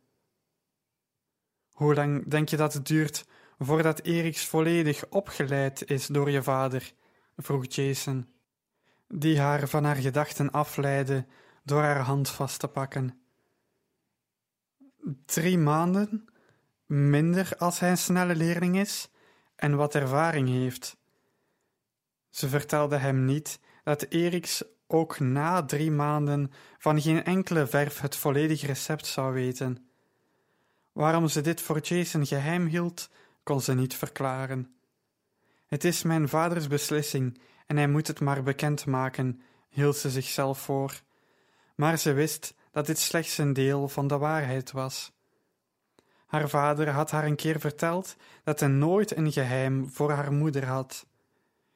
Hoe 1.72 1.94
lang 1.94 2.28
denk 2.28 2.50
je 2.50 2.58
dat 2.58 2.74
het 2.74 2.86
duurt 2.86 3.26
voordat 3.60 4.00
Eriks 4.00 4.46
volledig 4.46 5.06
opgeleid 5.10 5.90
is 5.90 6.08
door 6.08 6.30
je 6.30 6.44
vader? 6.44 6.94
vroeg 7.38 7.66
Jason, 7.68 8.34
die 9.08 9.40
haar 9.40 9.68
van 9.68 9.84
haar 9.84 9.96
gedachten 9.96 10.52
afleidde 10.52 11.26
door 11.64 11.82
haar 11.82 12.00
hand 12.00 12.30
vast 12.30 12.60
te 12.60 12.68
pakken. 12.68 13.22
Drie 15.26 15.58
maanden, 15.58 16.26
minder 16.86 17.52
als 17.58 17.80
hij 17.80 17.90
een 17.90 17.98
snelle 17.98 18.36
leerling 18.36 18.78
is 18.78 19.12
en 19.56 19.76
wat 19.76 19.96
ervaring 19.96 20.50
heeft. 20.50 20.98
Ze 22.30 22.50
vertelde 22.50 22.98
hem 22.98 23.26
niet 23.26 23.60
dat 23.84 24.02
Eriks 24.02 24.64
ook 24.88 25.20
na 25.20 25.64
drie 25.64 25.92
maanden 25.92 26.52
van 26.78 27.02
geen 27.02 27.24
enkele 27.24 27.68
verf 27.68 28.00
het 28.00 28.16
volledige 28.16 28.66
recept 28.66 29.06
zou 29.06 29.34
weten. 29.34 29.88
Waarom 30.92 31.28
ze 31.28 31.42
dit 31.42 31.62
voor 31.62 31.80
Jason 31.80 32.26
geheim 32.26 32.66
hield, 32.66 33.10
kon 33.44 33.62
ze 33.62 33.74
niet 33.74 33.96
verklaren. 33.96 34.76
Het 35.68 35.84
is 35.84 36.04
mijn 36.04 36.30
vaders 36.30 36.68
beslissing 36.68 37.40
en 37.68 37.78
hij 37.78 37.88
moet 37.88 38.08
het 38.08 38.20
maar 38.20 38.44
bekend 38.44 38.86
maken, 38.86 39.42
hield 39.70 39.98
ze 39.98 40.10
zichzelf 40.10 40.60
voor. 40.60 41.02
Maar 41.76 41.98
ze 41.98 42.14
wist 42.14 42.54
dat 42.72 42.86
dit 42.86 43.00
slechts 43.00 43.38
een 43.38 43.54
deel 43.54 43.88
van 43.88 44.08
de 44.08 44.18
waarheid 44.18 44.72
was. 44.72 45.13
Haar 46.34 46.50
vader 46.50 46.90
had 46.90 47.12
haar 47.12 47.26
een 47.26 47.36
keer 47.36 47.60
verteld 47.60 48.16
dat 48.44 48.60
hij 48.60 48.70
nooit 48.70 49.18
een 49.18 49.32
geheim 49.32 49.90
voor 49.90 50.12
haar 50.12 50.34
moeder 50.34 50.66
had. 50.66 51.06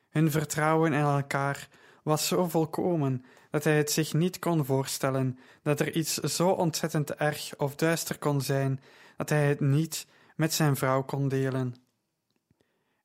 Hun 0.09 0.31
vertrouwen 0.31 0.93
in 0.93 0.99
elkaar 0.99 1.67
was 2.03 2.27
zo 2.27 2.47
volkomen 2.47 3.25
dat 3.51 3.63
hij 3.63 3.77
het 3.77 3.91
zich 3.91 4.13
niet 4.13 4.39
kon 4.39 4.65
voorstellen 4.65 5.39
dat 5.63 5.79
er 5.79 5.95
iets 5.95 6.13
zo 6.13 6.49
ontzettend 6.49 7.15
erg 7.15 7.57
of 7.57 7.75
duister 7.75 8.17
kon 8.17 8.41
zijn 8.41 8.81
dat 9.17 9.29
hij 9.29 9.47
het 9.47 9.59
niet 9.59 10.07
met 10.35 10.53
zijn 10.53 10.75
vrouw 10.75 11.03
kon 11.03 11.27
delen. 11.27 11.75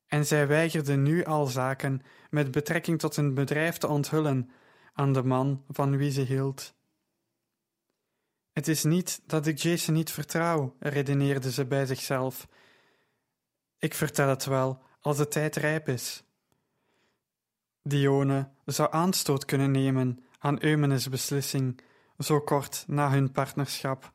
En 0.07 0.25
zij 0.25 0.47
weigerde 0.47 0.95
nu 0.95 1.23
al 1.23 1.45
zaken 1.45 2.01
met 2.29 2.51
betrekking 2.51 2.99
tot 2.99 3.17
een 3.17 3.33
bedrijf 3.33 3.77
te 3.77 3.87
onthullen 3.87 4.49
aan 4.93 5.13
de 5.13 5.23
man 5.23 5.63
van 5.69 5.97
wie 5.97 6.11
ze 6.11 6.21
hield. 6.21 6.73
Het 8.53 8.67
is 8.67 8.83
niet 8.83 9.21
dat 9.25 9.47
ik 9.47 9.57
Jason 9.57 9.93
niet 9.93 10.11
vertrouw, 10.11 10.75
redeneerde 10.79 11.51
ze 11.51 11.65
bij 11.65 11.85
zichzelf. 11.85 12.47
Ik 13.77 13.93
vertel 13.93 14.27
het 14.27 14.45
wel 14.45 14.81
als 15.01 15.17
de 15.17 15.27
tijd 15.27 15.55
rijp 15.55 15.87
is. 15.87 16.23
Dione 17.81 18.49
zou 18.65 18.91
aanstoot 18.91 19.45
kunnen 19.45 19.71
nemen 19.71 20.23
aan 20.39 20.63
Eumenes' 20.63 21.09
beslissing, 21.09 21.81
zo 22.17 22.41
kort 22.41 22.83
na 22.87 23.09
hun 23.09 23.31
partnerschap, 23.31 24.13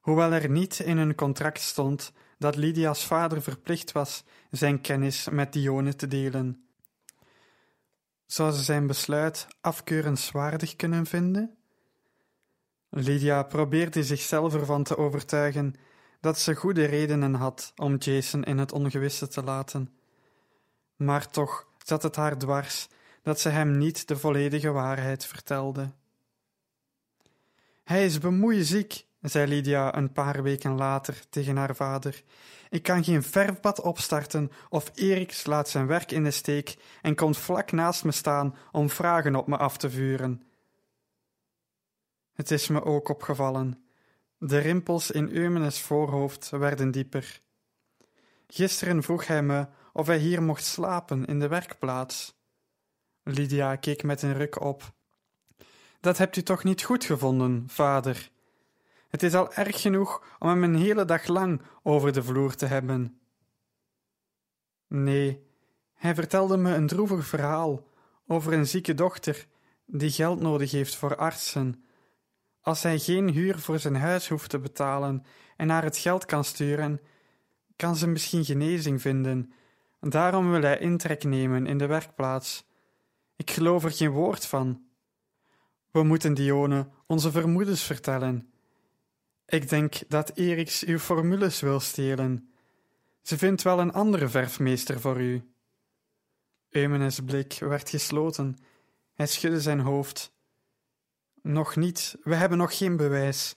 hoewel 0.00 0.32
er 0.32 0.50
niet 0.50 0.78
in 0.78 0.98
hun 0.98 1.14
contract 1.14 1.60
stond 1.60 2.12
dat 2.38 2.56
Lydia's 2.56 3.06
vader 3.06 3.42
verplicht 3.42 3.92
was 3.92 4.24
zijn 4.50 4.80
kennis 4.80 5.28
met 5.28 5.52
Dione 5.52 5.96
te 5.96 6.06
delen. 6.06 6.68
Zou 8.26 8.52
ze 8.52 8.62
zijn 8.62 8.86
besluit 8.86 9.46
afkeurenswaardig 9.60 10.76
kunnen 10.76 11.06
vinden? 11.06 11.59
Lydia 12.90 13.42
probeerde 13.42 14.04
zichzelf 14.04 14.54
ervan 14.54 14.82
te 14.82 14.96
overtuigen 14.96 15.74
dat 16.20 16.38
ze 16.38 16.54
goede 16.54 16.84
redenen 16.84 17.34
had 17.34 17.72
om 17.76 17.96
Jason 17.96 18.44
in 18.44 18.58
het 18.58 18.72
ongewisse 18.72 19.28
te 19.28 19.42
laten. 19.42 19.92
Maar 20.96 21.30
toch 21.30 21.66
zat 21.84 22.02
het 22.02 22.16
haar 22.16 22.38
dwars 22.38 22.88
dat 23.22 23.40
ze 23.40 23.48
hem 23.48 23.78
niet 23.78 24.08
de 24.08 24.16
volledige 24.16 24.70
waarheid 24.70 25.26
vertelde. 25.26 25.90
Hij 27.84 28.04
is 28.04 28.18
bemoeiziek, 28.18 29.06
zei 29.20 29.46
Lydia 29.46 29.96
een 29.96 30.12
paar 30.12 30.42
weken 30.42 30.74
later 30.74 31.22
tegen 31.28 31.56
haar 31.56 31.76
vader. 31.76 32.22
Ik 32.70 32.82
kan 32.82 33.04
geen 33.04 33.22
verfbad 33.22 33.80
opstarten 33.80 34.50
of 34.68 34.90
Erik 34.94 35.32
slaat 35.32 35.68
zijn 35.68 35.86
werk 35.86 36.12
in 36.12 36.24
de 36.24 36.30
steek 36.30 36.76
en 37.02 37.14
komt 37.14 37.38
vlak 37.38 37.72
naast 37.72 38.04
me 38.04 38.12
staan 38.12 38.56
om 38.72 38.90
vragen 38.90 39.34
op 39.34 39.46
me 39.46 39.56
af 39.56 39.76
te 39.76 39.90
vuren. 39.90 40.42
Het 42.40 42.50
is 42.50 42.68
me 42.68 42.84
ook 42.84 43.08
opgevallen. 43.08 43.84
De 44.38 44.58
rimpels 44.58 45.10
in 45.10 45.28
Eumenes 45.28 45.80
voorhoofd 45.80 46.50
werden 46.50 46.90
dieper. 46.90 47.40
Gisteren 48.46 49.02
vroeg 49.02 49.26
hij 49.26 49.42
me 49.42 49.66
of 49.92 50.06
hij 50.06 50.18
hier 50.18 50.42
mocht 50.42 50.64
slapen 50.64 51.24
in 51.24 51.40
de 51.40 51.48
werkplaats. 51.48 52.34
Lydia 53.22 53.76
keek 53.76 54.02
met 54.02 54.22
een 54.22 54.34
ruk 54.34 54.60
op. 54.60 54.92
Dat 56.00 56.18
hebt 56.18 56.36
u 56.36 56.42
toch 56.42 56.64
niet 56.64 56.82
goed 56.82 57.04
gevonden, 57.04 57.64
vader? 57.66 58.30
Het 59.08 59.22
is 59.22 59.34
al 59.34 59.52
erg 59.52 59.80
genoeg 59.80 60.36
om 60.38 60.48
hem 60.48 60.64
een 60.64 60.76
hele 60.76 61.04
dag 61.04 61.26
lang 61.26 61.62
over 61.82 62.12
de 62.12 62.22
vloer 62.22 62.54
te 62.54 62.66
hebben. 62.66 63.20
Nee, 64.86 65.46
hij 65.94 66.14
vertelde 66.14 66.56
me 66.56 66.74
een 66.74 66.86
droevig 66.86 67.26
verhaal 67.26 67.86
over 68.26 68.52
een 68.52 68.66
zieke 68.66 68.94
dochter 68.94 69.46
die 69.86 70.10
geld 70.10 70.40
nodig 70.40 70.70
heeft 70.70 70.96
voor 70.96 71.16
artsen. 71.16 71.84
Als 72.60 72.82
hij 72.82 72.98
geen 72.98 73.28
huur 73.28 73.58
voor 73.58 73.78
zijn 73.78 73.96
huis 73.96 74.28
hoeft 74.28 74.50
te 74.50 74.58
betalen 74.58 75.24
en 75.56 75.66
naar 75.66 75.82
het 75.82 75.96
geld 75.96 76.24
kan 76.24 76.44
sturen, 76.44 77.00
kan 77.76 77.96
ze 77.96 78.06
misschien 78.06 78.44
genezing 78.44 79.00
vinden. 79.00 79.52
Daarom 80.00 80.50
wil 80.50 80.62
hij 80.62 80.78
intrek 80.78 81.24
nemen 81.24 81.66
in 81.66 81.78
de 81.78 81.86
werkplaats. 81.86 82.64
Ik 83.36 83.50
geloof 83.50 83.84
er 83.84 83.92
geen 83.92 84.10
woord 84.10 84.46
van. 84.46 84.82
We 85.90 86.02
moeten 86.02 86.34
Dione 86.34 86.88
onze 87.06 87.30
vermoedens 87.30 87.82
vertellen. 87.82 88.52
Ik 89.46 89.68
denk 89.68 90.02
dat 90.08 90.30
Eriks 90.30 90.84
uw 90.84 90.98
formules 90.98 91.60
wil 91.60 91.80
stelen. 91.80 92.50
Ze 93.22 93.38
vindt 93.38 93.62
wel 93.62 93.80
een 93.80 93.92
andere 93.92 94.28
verfmeester 94.28 95.00
voor 95.00 95.20
u. 95.20 95.52
Eumenes' 96.70 97.20
blik 97.20 97.56
werd 97.58 97.90
gesloten. 97.90 98.56
Hij 99.14 99.26
schudde 99.26 99.60
zijn 99.60 99.80
hoofd. 99.80 100.32
Nog 101.42 101.76
niet, 101.76 102.16
we 102.22 102.34
hebben 102.34 102.58
nog 102.58 102.76
geen 102.76 102.96
bewijs. 102.96 103.56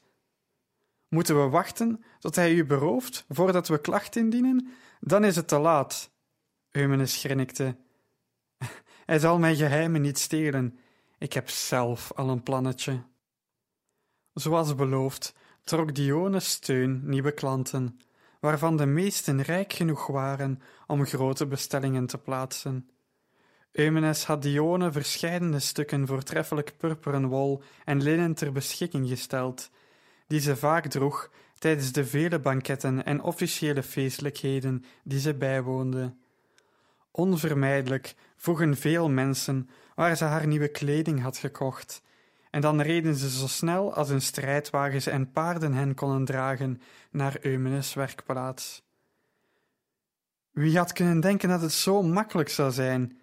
Moeten 1.07 1.43
we 1.43 1.49
wachten 1.49 2.03
tot 2.19 2.35
hij 2.35 2.53
u 2.53 2.65
berooft 2.65 3.25
voordat 3.29 3.67
we 3.67 3.81
klacht 3.81 4.15
indienen? 4.15 4.67
Dan 4.99 5.23
is 5.23 5.35
het 5.35 5.47
te 5.47 5.59
laat. 5.59 6.11
Eumenes 6.71 7.17
grinnikte. 7.17 7.77
Hij 9.05 9.19
zal 9.19 9.39
mijn 9.39 9.55
geheimen 9.55 10.01
niet 10.01 10.19
stelen. 10.19 10.79
Ik 11.17 11.33
heb 11.33 11.49
zelf 11.49 12.11
al 12.15 12.29
een 12.29 12.43
plannetje. 12.43 13.03
Zoals 14.33 14.75
beloofd 14.75 15.35
trok 15.63 15.95
Dione 15.95 16.39
steun 16.39 17.01
nieuwe 17.03 17.31
klanten, 17.31 17.99
waarvan 18.39 18.77
de 18.77 18.85
meesten 18.85 19.41
rijk 19.41 19.73
genoeg 19.73 20.07
waren 20.07 20.61
om 20.87 21.05
grote 21.05 21.47
bestellingen 21.47 22.05
te 22.05 22.17
plaatsen. 22.17 22.89
Eumenes 23.73 24.25
had 24.25 24.41
Dione 24.41 24.91
verscheidene 24.91 25.59
stukken 25.59 26.07
voortreffelijk 26.07 26.73
purperen 26.77 27.27
wol 27.27 27.63
en 27.85 28.01
linnen 28.01 28.33
ter 28.33 28.51
beschikking 28.51 29.07
gesteld, 29.07 29.69
die 30.27 30.39
ze 30.39 30.55
vaak 30.55 30.87
droeg 30.87 31.29
tijdens 31.57 31.91
de 31.91 32.05
vele 32.05 32.39
banketten 32.39 33.05
en 33.05 33.21
officiële 33.21 33.83
feestelijkheden 33.83 34.85
die 35.03 35.19
ze 35.19 35.33
bijwoonde. 35.33 36.13
Onvermijdelijk 37.11 38.15
vroegen 38.35 38.77
veel 38.77 39.09
mensen 39.09 39.69
waar 39.95 40.17
ze 40.17 40.23
haar 40.23 40.47
nieuwe 40.47 40.67
kleding 40.67 41.21
had 41.21 41.37
gekocht, 41.37 42.01
en 42.49 42.61
dan 42.61 42.81
reden 42.81 43.15
ze 43.15 43.29
zo 43.29 43.47
snel 43.47 43.93
als 43.93 44.09
hun 44.09 44.21
strijdwagens 44.21 45.07
en 45.07 45.31
paarden 45.31 45.73
hen 45.73 45.95
konden 45.95 46.25
dragen 46.25 46.81
naar 47.11 47.37
Eumenes' 47.41 47.93
werkplaats. 47.93 48.83
Wie 50.51 50.77
had 50.77 50.93
kunnen 50.93 51.19
denken 51.19 51.49
dat 51.49 51.61
het 51.61 51.71
zo 51.71 52.03
makkelijk 52.03 52.49
zou 52.49 52.71
zijn? 52.71 53.17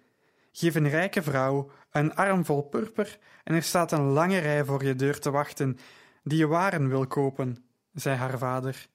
Geef 0.51 0.75
een 0.75 0.89
rijke 0.89 1.21
vrouw 1.21 1.71
een 1.91 2.15
arm 2.15 2.45
vol 2.45 2.61
purper 2.61 3.19
en 3.43 3.55
er 3.55 3.63
staat 3.63 3.91
een 3.91 4.05
lange 4.05 4.37
rij 4.37 4.65
voor 4.65 4.83
je 4.85 4.95
deur 4.95 5.19
te 5.19 5.31
wachten 5.31 5.77
die 6.23 6.37
je 6.37 6.47
waren 6.47 6.89
wil 6.89 7.07
kopen, 7.07 7.65
zei 7.93 8.15
haar 8.15 8.37
vader. 8.37 8.87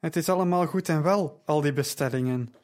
Het 0.00 0.16
is 0.16 0.28
allemaal 0.28 0.66
goed 0.66 0.88
en 0.88 1.02
wel, 1.02 1.42
al 1.44 1.60
die 1.60 1.72
bestellingen. 1.72 2.54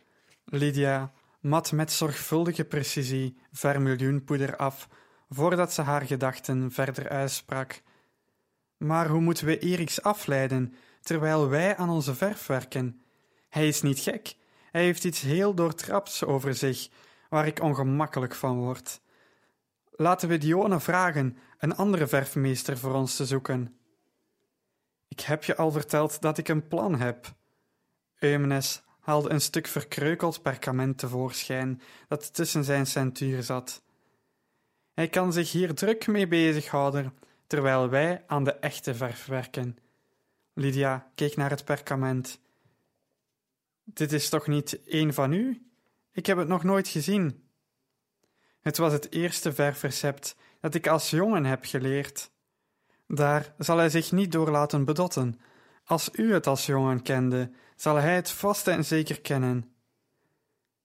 Lydia 0.44 1.12
mat 1.40 1.72
met 1.72 1.92
zorgvuldige 1.92 2.64
precisie 2.64 3.38
vermiljoenpoeder 3.52 4.56
af, 4.56 4.88
voordat 5.28 5.72
ze 5.72 5.82
haar 5.82 6.02
gedachten 6.02 6.72
verder 6.72 7.08
uitsprak. 7.08 7.82
Maar 8.76 9.08
hoe 9.08 9.20
moeten 9.20 9.46
we 9.46 9.58
Eriks 9.58 10.02
afleiden 10.02 10.74
terwijl 11.00 11.48
wij 11.48 11.76
aan 11.76 11.90
onze 11.90 12.14
verf 12.14 12.46
werken? 12.46 13.02
Hij 13.48 13.68
is 13.68 13.82
niet 13.82 13.98
gek, 13.98 14.36
hij 14.70 14.82
heeft 14.82 15.04
iets 15.04 15.20
heel 15.20 15.54
doortraps 15.54 16.24
over 16.24 16.54
zich, 16.54 16.88
waar 17.30 17.46
ik 17.46 17.62
ongemakkelijk 17.62 18.34
van 18.34 18.58
word. 18.58 19.00
Laten 19.90 20.28
we 20.28 20.38
Dione 20.38 20.80
vragen 20.80 21.36
een 21.58 21.76
andere 21.76 22.06
verfmeester 22.06 22.78
voor 22.78 22.94
ons 22.94 23.16
te 23.16 23.26
zoeken. 23.26 23.78
Ik 25.08 25.20
heb 25.20 25.44
je 25.44 25.56
al 25.56 25.70
verteld 25.70 26.20
dat 26.20 26.38
ik 26.38 26.48
een 26.48 26.68
plan 26.68 26.94
heb. 26.98 27.34
Eumenes 28.18 28.82
haalde 29.00 29.30
een 29.30 29.40
stuk 29.40 29.66
verkreukeld 29.66 30.42
perkament 30.42 30.98
tevoorschijn 30.98 31.82
dat 32.08 32.34
tussen 32.34 32.64
zijn 32.64 32.86
centuur 32.86 33.42
zat. 33.42 33.82
Hij 34.92 35.08
kan 35.08 35.32
zich 35.32 35.52
hier 35.52 35.74
druk 35.74 36.06
mee 36.06 36.28
bezighouden, 36.28 37.14
terwijl 37.46 37.88
wij 37.88 38.24
aan 38.26 38.44
de 38.44 38.52
echte 38.52 38.94
verf 38.94 39.26
werken. 39.26 39.78
Lydia 40.54 41.10
keek 41.14 41.36
naar 41.36 41.50
het 41.50 41.64
perkament. 41.64 42.40
Dit 43.84 44.12
is 44.12 44.28
toch 44.28 44.46
niet 44.46 44.80
een 44.84 45.14
van 45.14 45.32
u? 45.32 45.69
Ik 46.12 46.26
heb 46.26 46.38
het 46.38 46.48
nog 46.48 46.62
nooit 46.62 46.88
gezien. 46.88 47.48
Het 48.60 48.76
was 48.76 48.92
het 48.92 49.12
eerste 49.12 49.52
verfrecept 49.52 50.36
dat 50.60 50.74
ik 50.74 50.86
als 50.86 51.10
jongen 51.10 51.44
heb 51.44 51.64
geleerd. 51.64 52.30
Daar 53.06 53.54
zal 53.58 53.76
hij 53.76 53.88
zich 53.88 54.12
niet 54.12 54.32
door 54.32 54.50
laten 54.50 54.84
bedotten. 54.84 55.40
Als 55.84 56.08
u 56.12 56.32
het 56.32 56.46
als 56.46 56.66
jongen 56.66 57.02
kende, 57.02 57.50
zal 57.76 57.96
hij 57.96 58.14
het 58.14 58.30
vast 58.30 58.68
en 58.68 58.84
zeker 58.84 59.20
kennen. 59.20 59.74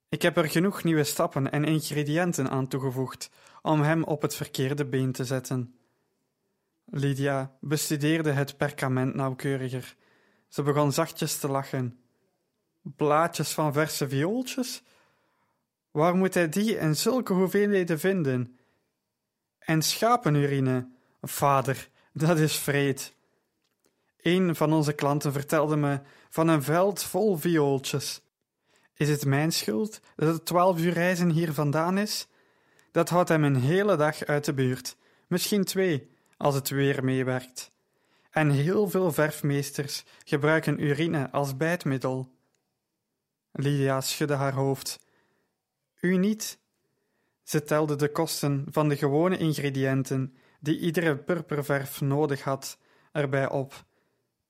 Ik 0.10 0.22
heb 0.22 0.38
er 0.38 0.50
genoeg 0.50 0.84
nieuwe 0.84 1.04
stappen 1.04 1.52
en 1.52 1.64
ingrediënten 1.64 2.50
aan 2.50 2.68
toegevoegd 2.68 3.30
om 3.62 3.82
hem 3.82 4.04
op 4.04 4.22
het 4.22 4.36
verkeerde 4.36 4.86
been 4.86 5.12
te 5.12 5.26
zetten. 5.26 5.76
Lydia 6.86 7.58
bestudeerde 7.60 8.32
het 8.32 8.58
perkament 8.58 9.16
nauwkeuriger. 9.16 9.96
Ze 10.48 10.64
begon 10.64 10.92
zachtjes 10.92 11.38
te 11.38 11.48
lachen. 11.48 12.00
Blaadjes 12.82 13.52
van 13.52 13.74
verse 13.74 14.10
viooltjes? 14.10 14.84
Waar 15.96 16.16
moet 16.16 16.34
hij 16.34 16.50
die 16.50 16.78
in 16.78 16.96
zulke 16.96 17.34
hoeveelheden 17.34 18.00
vinden? 18.00 18.60
En 19.60 19.82
schapenurine? 19.82 20.90
Vader, 21.22 21.90
dat 22.14 22.38
is 22.38 22.58
vreed. 22.58 23.14
Een 24.22 24.56
van 24.56 24.74
onze 24.74 24.94
klanten 24.94 25.32
vertelde 25.32 25.76
me 25.76 26.00
van 26.30 26.48
een 26.48 26.64
veld 26.64 27.04
vol 27.04 27.38
viooltjes. 27.38 28.22
Is 28.94 29.10
het 29.10 29.26
mijn 29.26 29.52
schuld 29.52 30.00
dat 30.16 30.34
het 30.34 30.46
twaalf 30.46 30.80
uur 30.80 30.94
reizen 30.94 31.30
hier 31.30 31.54
vandaan 31.54 31.98
is? 31.98 32.28
Dat 32.92 33.10
houdt 33.10 33.30
hem 33.30 33.44
een 33.44 33.62
hele 33.62 33.96
dag 33.96 34.26
uit 34.26 34.46
de 34.46 34.54
buurt, 34.54 34.96
misschien 35.28 35.64
twee, 35.64 36.10
als 36.38 36.56
het 36.56 36.70
weer 36.70 37.04
meewerkt. 37.04 37.72
En 38.32 38.50
heel 38.50 38.90
veel 38.90 39.12
verfmeesters 39.12 40.04
gebruiken 40.26 40.84
urine 40.84 41.32
als 41.32 41.58
bijtmiddel. 41.58 42.32
Lydia 43.52 44.02
schudde 44.02 44.34
haar 44.34 44.54
hoofd. 44.54 45.04
U 46.00 46.18
niet? 46.18 46.60
Ze 47.44 47.64
telde 47.64 47.96
de 47.96 48.12
kosten 48.12 48.66
van 48.72 48.90
de 48.90 48.98
gewone 48.98 49.38
ingrediënten 49.38 50.36
die 50.60 50.80
iedere 50.80 51.18
purperverf 51.18 52.02
nodig 52.02 52.42
had, 52.42 52.78
erbij 53.12 53.50
op: 53.50 53.86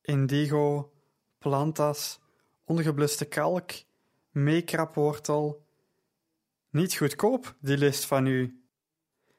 indigo, 0.01 0.93
plantas, 1.39 2.19
ongebluste 2.65 3.25
kalk, 3.25 3.71
meekrapwortel. 4.31 5.65
Niet 6.69 6.93
goedkoop, 6.93 7.55
die 7.59 7.77
list 7.77 8.05
van 8.05 8.25
u. 8.25 8.63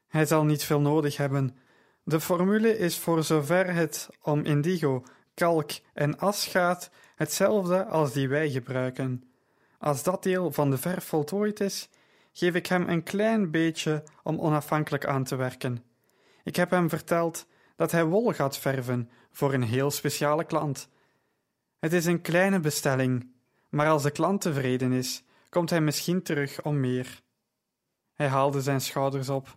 Hij 0.08 0.26
zal 0.26 0.44
niet 0.44 0.64
veel 0.64 0.80
nodig 0.80 1.16
hebben. 1.16 1.56
De 2.02 2.20
formule 2.20 2.78
is 2.78 2.98
voor 2.98 3.24
zover 3.24 3.74
het 3.74 4.08
om 4.22 4.44
indigo, 4.44 5.04
kalk 5.34 5.70
en 5.92 6.18
as 6.18 6.46
gaat, 6.46 6.90
hetzelfde 7.14 7.84
als 7.84 8.12
die 8.12 8.28
wij 8.28 8.50
gebruiken. 8.50 9.24
Als 9.78 10.02
dat 10.02 10.22
deel 10.22 10.52
van 10.52 10.70
de 10.70 10.78
verf 10.78 11.04
voltooid 11.04 11.60
is, 11.60 11.88
geef 12.36 12.54
ik 12.54 12.66
hem 12.66 12.88
een 12.88 13.02
klein 13.02 13.50
beetje 13.50 14.02
om 14.22 14.40
onafhankelijk 14.40 15.06
aan 15.06 15.24
te 15.24 15.36
werken. 15.36 15.84
Ik 16.44 16.56
heb 16.56 16.70
hem 16.70 16.88
verteld 16.88 17.46
dat 17.76 17.92
hij 17.92 18.04
wol 18.04 18.32
gaat 18.32 18.58
verven 18.58 19.10
voor 19.30 19.54
een 19.54 19.62
heel 19.62 19.90
speciale 19.90 20.44
klant. 20.44 20.88
Het 21.78 21.92
is 21.92 22.04
een 22.04 22.20
kleine 22.20 22.60
bestelling, 22.60 23.32
maar 23.68 23.88
als 23.88 24.02
de 24.02 24.10
klant 24.10 24.40
tevreden 24.40 24.92
is, 24.92 25.24
komt 25.48 25.70
hij 25.70 25.80
misschien 25.80 26.22
terug 26.22 26.62
om 26.62 26.80
meer. 26.80 27.20
Hij 28.14 28.28
haalde 28.28 28.60
zijn 28.60 28.80
schouders 28.80 29.28
op. 29.28 29.56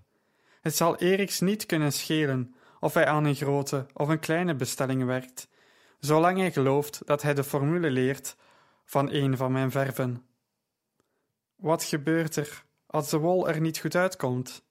Het 0.61 0.75
zal 0.75 0.97
Eriks 0.97 1.39
niet 1.39 1.65
kunnen 1.65 1.91
schelen 1.93 2.55
of 2.79 2.93
hij 2.93 3.05
aan 3.05 3.25
een 3.25 3.35
grote 3.35 3.85
of 3.93 4.07
een 4.07 4.19
kleine 4.19 4.55
bestelling 4.55 5.05
werkt, 5.05 5.47
zolang 5.99 6.37
hij 6.37 6.51
gelooft 6.51 7.01
dat 7.05 7.21
hij 7.21 7.33
de 7.33 7.43
formule 7.43 7.89
leert 7.89 8.35
van 8.85 9.11
een 9.11 9.37
van 9.37 9.51
mijn 9.51 9.71
verven. 9.71 10.23
Wat 11.55 11.83
gebeurt 11.83 12.35
er 12.35 12.67
als 12.91 13.09
de 13.09 13.17
wol 13.17 13.49
er 13.49 13.61
niet 13.61 13.77
goed 13.77 13.95
uitkomt? 13.95 14.63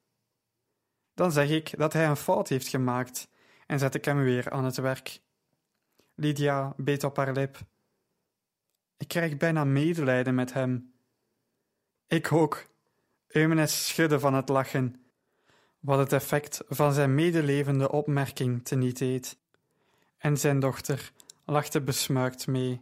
Dan 1.15 1.33
zeg 1.33 1.51
ik 1.51 1.79
dat 1.79 1.93
hij 1.93 2.07
een 2.07 2.17
fout 2.17 2.49
heeft 2.49 2.69
gemaakt 2.69 3.29
en 3.67 3.79
zet 3.79 3.95
ik 3.95 4.05
hem 4.05 4.23
weer 4.23 4.51
aan 4.51 4.65
het 4.65 4.77
werk. 4.77 5.21
Lydia 6.15 6.75
beet 6.77 7.05
op 7.05 7.17
haar 7.17 7.33
lip. 7.33 7.59
Ik 8.97 9.09
krijg 9.09 9.37
bijna 9.37 9.65
medelijden 9.65 10.35
met 10.35 10.53
hem. 10.53 10.93
Ik 12.07 12.33
ook. 12.33 12.67
Eumenes 13.29 13.87
schudde 13.87 14.21
van 14.21 14.35
het 14.35 14.49
lachen, 14.49 15.03
wat 15.81 15.99
het 15.99 16.13
effect 16.13 16.65
van 16.69 16.93
zijn 16.93 17.15
medelevende 17.15 17.91
opmerking 17.91 18.65
teniet 18.65 18.99
deed. 18.99 19.39
En 20.19 20.37
zijn 20.37 20.61
dochter 20.61 21.13
lachte 21.45 21.81
besmuikt 21.81 22.47
mee. 22.47 22.81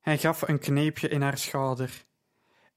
Hij 0.00 0.18
gaf 0.18 0.42
een 0.42 0.58
kneepje 0.58 1.08
in 1.08 1.22
haar 1.22 1.38
schouder. 1.38 2.04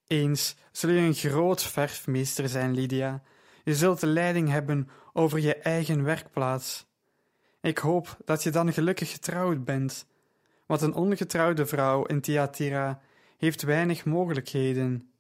Eens 0.08 0.56
zul 0.72 0.90
je 0.90 1.02
een 1.02 1.14
groot 1.14 1.64
verfmeester 1.64 2.50
zijn, 2.50 2.74
Lydia. 2.74 3.24
Je 3.64 3.76
zult 3.76 4.00
de 4.00 4.08
leiding 4.08 4.50
hebben 4.50 4.90
over 5.14 5.40
je 5.40 5.56
eigen 5.56 6.04
werkplaats. 6.04 6.86
Ik 7.62 7.78
hoop 7.78 8.18
dat 8.26 8.44
je 8.44 8.50
dan 8.50 8.74
gelukkig 8.74 9.12
getrouwd 9.12 9.66
bent, 9.66 10.08
want 10.66 10.82
een 10.82 10.94
ongetrouwde 10.94 11.66
vrouw 11.66 12.06
in 12.06 12.22
Thyatira 12.22 13.02
heeft 13.38 13.62
weinig 13.62 14.06
mogelijkheden. 14.06 15.12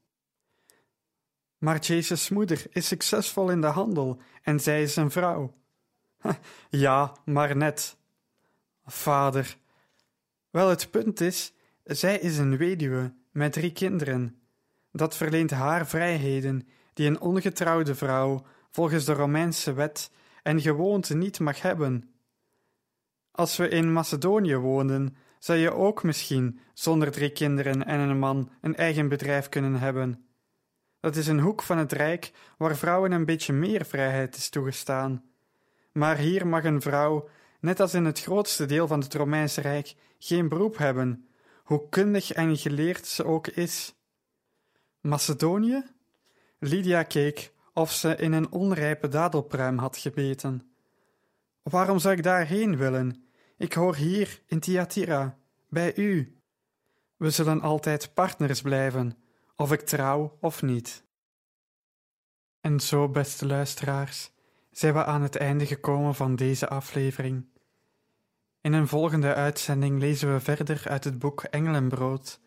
Maar 1.58 1.80
Jezus' 1.80 2.30
moeder 2.30 2.66
is 2.70 2.88
succesvol 2.88 3.50
in 3.50 3.62
de 3.62 3.68
handel 3.68 4.22
en 4.42 4.60
zij 4.60 4.82
is 4.82 4.96
een 4.96 5.12
vrouw. 5.12 5.54
Ja, 6.70 7.16
maar 7.26 7.56
net. 7.56 7.98
Vader. 8.86 9.58
Wel, 10.50 10.70
het 10.70 10.92
punt 10.92 11.22
is, 11.22 11.54
zij 11.84 12.18
is 12.18 12.38
een 12.38 12.58
weduwe 12.58 13.14
met 13.32 13.54
drie 13.54 13.72
kinderen. 13.72 14.43
Dat 14.96 15.16
verleent 15.16 15.52
haar 15.52 15.88
vrijheden 15.88 16.68
die 16.94 17.08
een 17.08 17.22
ongetrouwde 17.22 17.96
vrouw 17.96 18.46
volgens 18.70 19.06
de 19.06 19.14
Romeinse 19.14 19.74
wet 19.74 20.12
en 20.44 20.62
gewoonte 20.62 21.16
niet 21.16 21.40
mag 21.40 21.62
hebben. 21.62 22.14
Als 23.32 23.58
we 23.58 23.68
in 23.68 23.94
Macedonië 23.94 24.56
woonden, 24.56 25.16
zou 25.40 25.60
je 25.60 25.74
ook 25.74 26.04
misschien 26.04 26.60
zonder 26.74 27.12
drie 27.12 27.32
kinderen 27.32 27.86
en 27.86 28.00
een 28.00 28.20
man 28.20 28.50
een 28.62 28.76
eigen 28.76 29.08
bedrijf 29.08 29.50
kunnen 29.50 29.76
hebben. 29.76 30.26
Dat 31.00 31.16
is 31.16 31.28
een 31.28 31.40
hoek 31.40 31.62
van 31.62 31.78
het 31.78 31.92
Rijk 31.92 32.32
waar 32.58 32.76
vrouwen 32.76 33.12
een 33.12 33.26
beetje 33.26 33.54
meer 33.54 33.86
vrijheid 33.86 34.36
is 34.36 34.50
toegestaan. 34.50 35.24
Maar 35.92 36.18
hier 36.18 36.48
mag 36.48 36.64
een 36.64 36.82
vrouw, 36.82 37.30
net 37.60 37.80
als 37.80 37.94
in 37.94 38.06
het 38.06 38.22
grootste 38.22 38.66
deel 38.66 38.88
van 38.88 39.00
het 39.00 39.14
Romeinse 39.14 39.62
Rijk, 39.62 39.96
geen 40.20 40.50
beroep 40.50 40.78
hebben, 40.78 41.28
hoe 41.64 41.90
kundig 41.90 42.32
en 42.32 42.58
geleerd 42.58 43.08
ze 43.08 43.26
ook 43.26 43.48
is. 43.48 43.96
Macedonië? 45.04 45.84
Lydia 46.60 47.04
keek 47.04 47.54
of 47.74 47.92
ze 47.92 48.16
in 48.16 48.32
een 48.32 48.52
onrijpe 48.52 49.08
dadelpruim 49.08 49.78
had 49.78 49.98
gebeten. 49.98 50.72
Waarom 51.64 52.00
zou 52.00 52.16
ik 52.16 52.24
daarheen 52.24 52.78
willen? 52.78 53.26
Ik 53.58 53.74
hoor 53.74 53.96
hier 53.96 54.42
in 54.46 54.60
Thyatira, 54.60 55.38
bij 55.70 55.96
u. 55.96 56.38
We 57.18 57.30
zullen 57.30 57.62
altijd 57.62 58.14
partners 58.14 58.62
blijven, 58.62 59.18
of 59.56 59.72
ik 59.72 59.82
trouw 59.82 60.38
of 60.42 60.62
niet. 60.62 61.04
En 62.62 62.80
zo, 62.80 63.10
beste 63.10 63.46
luisteraars, 63.46 64.32
zijn 64.72 64.94
we 64.94 65.06
aan 65.06 65.22
het 65.22 65.36
einde 65.36 65.66
gekomen 65.66 66.16
van 66.16 66.36
deze 66.36 66.68
aflevering. 66.68 67.46
In 68.62 68.74
een 68.74 68.88
volgende 68.88 69.34
uitzending 69.34 70.00
lezen 70.00 70.34
we 70.34 70.40
verder 70.40 70.84
uit 70.88 71.04
het 71.04 71.20
boek 71.20 71.44
Engelenbrood, 71.44 72.40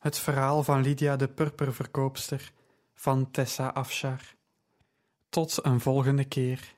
het 0.00 0.18
verhaal 0.18 0.62
van 0.62 0.82
Lydia 0.82 1.16
de 1.16 1.28
purperverkoopster 1.28 2.52
van 2.94 3.30
Tessa 3.30 3.68
Afshar. 3.68 4.20
Tot 5.28 5.64
een 5.64 5.80
volgende 5.80 6.24
keer. 6.24 6.74